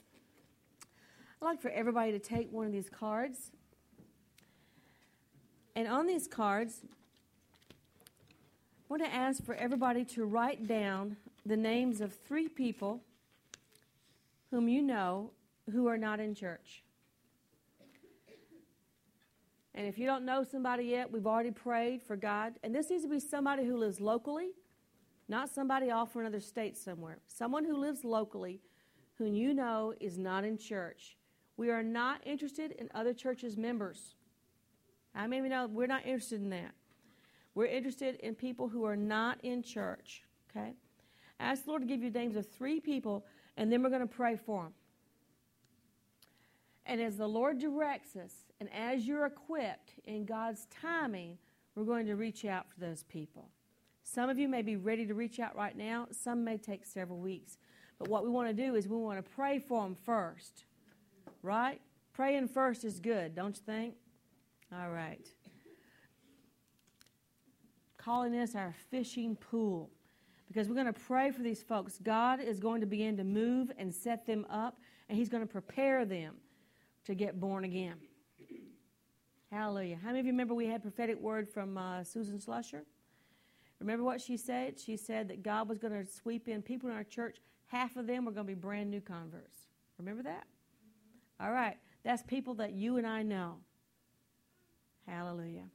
[1.41, 3.51] I'd like for everybody to take one of these cards
[5.75, 6.87] and on these cards, I
[8.89, 13.01] want to ask for everybody to write down the names of three people
[14.51, 15.31] whom you know
[15.71, 16.83] who are not in church.
[19.73, 22.53] And if you don't know somebody yet, we've already prayed for God.
[22.61, 24.49] And this needs to be somebody who lives locally,
[25.29, 27.19] not somebody off in another state somewhere.
[27.27, 28.59] Someone who lives locally
[29.17, 31.15] whom you know is not in church.
[31.55, 34.15] We are not interested in other churches' members.
[35.13, 36.71] I mean, we know we're not interested in that.
[37.53, 40.23] We're interested in people who are not in church.
[40.49, 40.73] Okay?
[41.41, 43.25] Ask the Lord to give you names of three people,
[43.57, 44.73] and then we're going to pray for them.
[46.85, 51.37] And as the Lord directs us, and as you're equipped in God's timing,
[51.75, 53.49] we're going to reach out for those people.
[54.03, 57.19] Some of you may be ready to reach out right now, some may take several
[57.19, 57.57] weeks.
[57.97, 60.65] But what we want to do is we want to pray for them first.
[61.41, 61.81] Right?
[62.13, 63.95] Praying first is good, don't you think?
[64.71, 65.27] All right.
[67.97, 69.89] Calling this our fishing pool
[70.51, 71.97] because we're going to pray for these folks.
[72.03, 75.47] God is going to begin to move and set them up, and He's going to
[75.47, 76.35] prepare them
[77.05, 77.95] to get born again.
[79.49, 79.97] Hallelujah.
[80.01, 82.81] How many of you remember we had prophetic word from uh, Susan Slusher?
[83.79, 84.77] Remember what she said?
[84.77, 87.37] She said that God was going to sweep in people in our church.
[87.67, 89.57] Half of them were going to be brand new converts.
[89.97, 90.43] Remember that?
[91.39, 91.77] All right.
[92.03, 93.55] That's people that you and I know.
[95.07, 95.69] Hallelujah.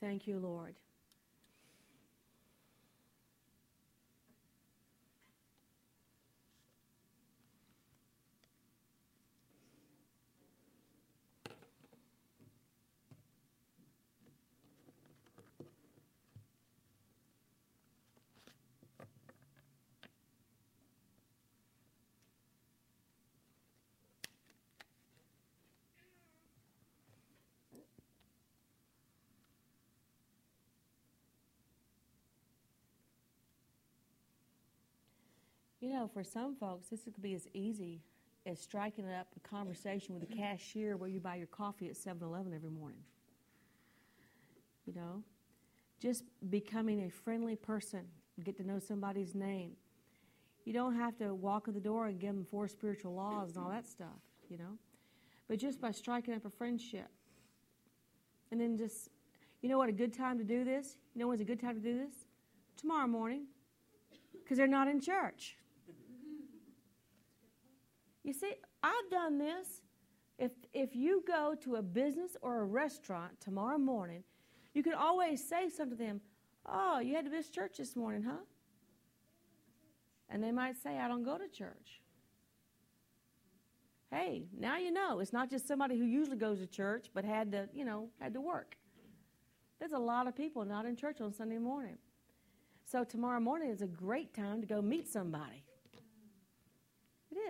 [0.00, 0.74] Thank you, Lord.
[35.82, 38.02] You know, for some folks, this could be as easy
[38.46, 42.22] as striking up a conversation with a cashier where you buy your coffee at 7
[42.22, 43.02] Eleven every morning.
[44.86, 45.24] You know,
[46.00, 48.02] just becoming a friendly person,
[48.44, 49.72] get to know somebody's name.
[50.64, 53.64] You don't have to walk in the door and give them four spiritual laws and
[53.64, 54.78] all that stuff, you know,
[55.48, 57.08] but just by striking up a friendship.
[58.52, 59.08] And then just,
[59.62, 60.96] you know what, a good time to do this?
[61.12, 62.14] You know when's a good time to do this?
[62.76, 63.46] Tomorrow morning,
[64.32, 65.56] because they're not in church.
[68.24, 69.82] You see, I've done this.
[70.38, 74.24] If, if you go to a business or a restaurant tomorrow morning,
[74.74, 76.20] you can always say something to them,
[76.66, 78.44] Oh, you had to miss church this morning, huh?
[80.28, 82.00] And they might say, I don't go to church.
[84.10, 85.20] Hey, now you know.
[85.20, 88.34] It's not just somebody who usually goes to church but had to, you know, had
[88.34, 88.76] to work.
[89.78, 91.98] There's a lot of people not in church on Sunday morning.
[92.84, 95.64] So tomorrow morning is a great time to go meet somebody.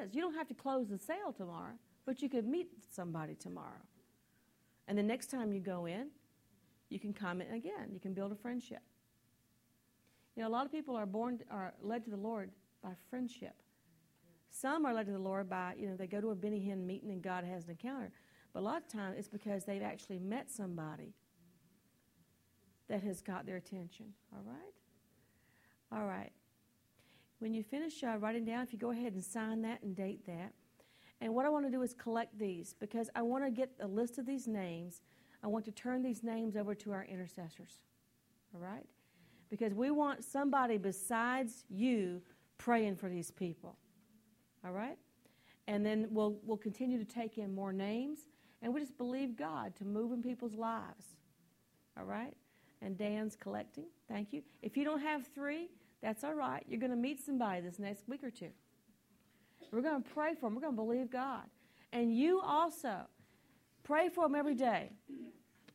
[0.01, 0.14] Is.
[0.14, 1.74] You don't have to close the sale tomorrow,
[2.07, 3.82] but you could meet somebody tomorrow.
[4.88, 6.09] And the next time you go in,
[6.88, 7.90] you can comment again.
[7.93, 8.82] You can build a friendship.
[10.36, 12.51] You know, a lot of people are born are led to the Lord
[12.82, 13.55] by friendship.
[14.51, 16.84] Some are led to the Lord by, you know, they go to a Benny Hinn
[16.86, 18.11] meeting and God has an encounter.
[18.53, 21.14] But a lot of times it's because they've actually met somebody
[22.88, 24.12] that has got their attention.
[24.34, 25.99] All right?
[25.99, 26.32] All right.
[27.43, 30.24] When you finish uh, writing down, if you go ahead and sign that and date
[30.26, 30.53] that.
[31.20, 33.86] And what I want to do is collect these because I want to get a
[33.86, 35.03] list of these names.
[35.43, 37.80] I want to turn these names over to our intercessors.
[38.55, 38.86] All right?
[39.51, 42.22] Because we want somebody besides you
[42.59, 43.76] praying for these people.
[44.64, 44.97] All right?
[45.66, 48.20] And then we'll, we'll continue to take in more names.
[48.62, 51.07] And we just believe God to move in people's lives.
[51.99, 52.34] All right?
[52.82, 53.86] And Dan's collecting.
[54.09, 54.43] Thank you.
[54.62, 55.70] If you don't have three,
[56.03, 56.65] that's all right.
[56.69, 58.51] You're going to meet somebody this next week or two.
[59.71, 60.55] We're going to pray for them.
[60.55, 61.45] We're going to believe God.
[61.93, 63.03] And you also
[63.85, 64.91] pray for them every day.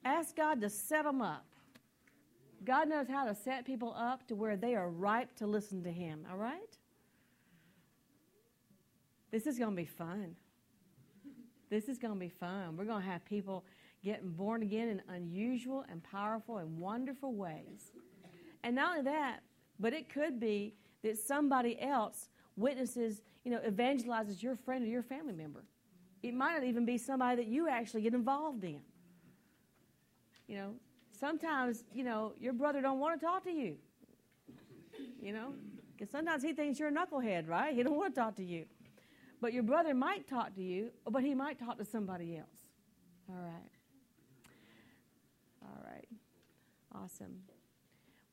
[0.04, 1.46] Ask God to set them up.
[2.64, 5.92] God knows how to set people up to where they are ripe to listen to
[5.92, 6.78] Him, all right?
[9.32, 10.36] This is going to be fun.
[11.70, 12.78] This is going to be fun.
[12.78, 13.66] We're going to have people
[14.04, 17.92] getting born again in unusual and powerful and wonderful ways.
[18.64, 19.42] And not only that,
[19.80, 20.74] but it could be
[21.04, 25.64] that somebody else witnesses, you know, evangelizes your friend or your family member.
[26.24, 28.82] It might not even be somebody that you actually get involved in.
[30.48, 30.74] You know,
[31.12, 33.78] sometimes, you know, your brother don't want to talk to you.
[35.22, 35.54] You know,
[35.96, 37.76] because sometimes he thinks you're a knucklehead, right?
[37.76, 38.66] He don't want to talk to you.
[39.40, 42.48] But your brother might talk to you, but he might talk to somebody else.
[43.30, 43.72] All right.
[45.64, 46.08] All right.
[46.96, 47.42] Awesome.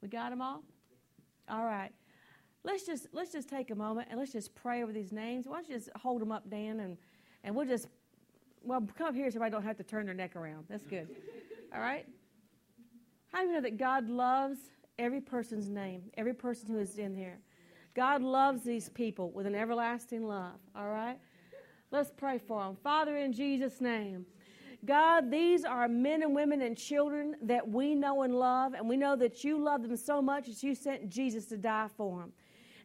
[0.00, 0.62] We got them all?
[1.48, 1.90] All right.
[2.62, 5.46] Let's just let's just take a moment and let's just pray over these names.
[5.46, 6.96] Why don't you just hold them up, Dan, and
[7.42, 7.88] and we'll just
[8.62, 10.64] well come up here so I don't have to turn their neck around.
[10.68, 11.08] That's good.
[11.74, 12.06] All right.
[13.32, 14.58] How do you know that God loves
[14.98, 17.38] every person's name, every person who is in here?
[17.94, 20.58] God loves these people with an everlasting love.
[20.74, 21.18] All right?
[21.90, 22.76] Let's pray for them.
[22.82, 24.26] Father, in Jesus' name,
[24.84, 28.96] God, these are men and women and children that we know and love, and we
[28.96, 32.32] know that you love them so much that you sent Jesus to die for them.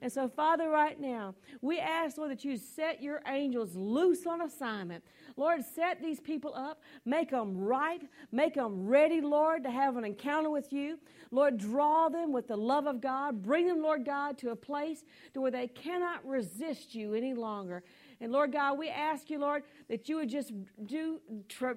[0.02, 4.42] And so, Father, right now, we ask, Lord, that you set your angels loose on
[4.42, 5.04] assignment.
[5.36, 10.06] Lord, set these people up, make them right, make them ready, Lord, to have an
[10.06, 11.00] encounter with you.
[11.32, 13.44] Lord, draw them with the love of God.
[13.44, 17.84] Bring them, Lord God, to a place to where they cannot resist you any longer.
[18.22, 20.52] And Lord God, we ask you, Lord, that you would just
[20.86, 21.22] do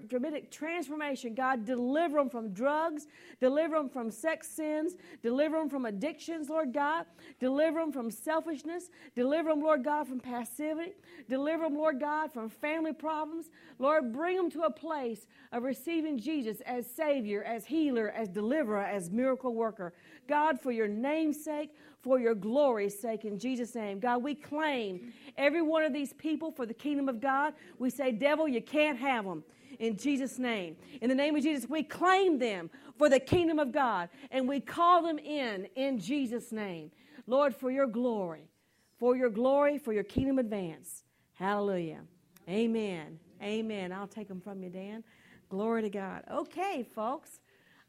[0.08, 1.34] dramatic transformation.
[1.34, 3.06] God, deliver them from drugs,
[3.40, 7.06] deliver them from sex sins, deliver them from addictions, Lord God,
[7.38, 10.94] deliver them from selfishness, deliver them, Lord God, from passivity,
[11.28, 13.50] deliver them, Lord God, from family problems.
[13.78, 18.82] Lord, bring them to a place of receiving Jesus as Savior, as healer, as deliverer,
[18.82, 19.92] as miracle worker.
[20.28, 21.70] God, for your name's sake,
[22.02, 24.00] for your glory's sake, in Jesus' name.
[24.00, 27.54] God, we claim every one of these people for the kingdom of God.
[27.78, 29.44] We say, devil, you can't have them.
[29.78, 30.76] In Jesus' name.
[31.00, 34.60] In the name of Jesus, we claim them for the kingdom of God and we
[34.60, 36.90] call them in in Jesus' name.
[37.26, 38.48] Lord, for your glory,
[38.98, 41.04] for your glory, for your kingdom advance.
[41.34, 42.00] Hallelujah.
[42.48, 43.18] Amen.
[43.42, 43.92] Amen.
[43.92, 45.02] I'll take them from you, Dan.
[45.48, 46.24] Glory to God.
[46.30, 47.40] Okay, folks.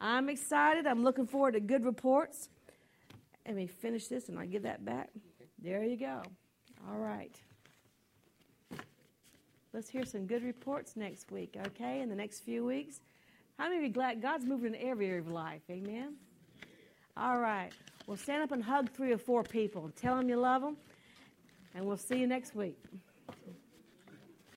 [0.03, 0.85] I'm excited.
[0.85, 2.49] I'm looking forward to good reports.
[3.47, 5.09] Let me finish this and I'll give that back.
[5.63, 6.21] There you go.
[6.89, 7.33] All right.
[9.71, 12.01] Let's hear some good reports next week, okay?
[12.01, 12.99] In the next few weeks.
[13.57, 15.61] How many of you glad God's moving in every area of life?
[15.69, 16.15] Amen?
[17.15, 17.71] All right.
[18.05, 19.89] Well, stand up and hug three or four people.
[19.95, 20.75] Tell them you love them.
[21.75, 22.77] And we'll see you next week.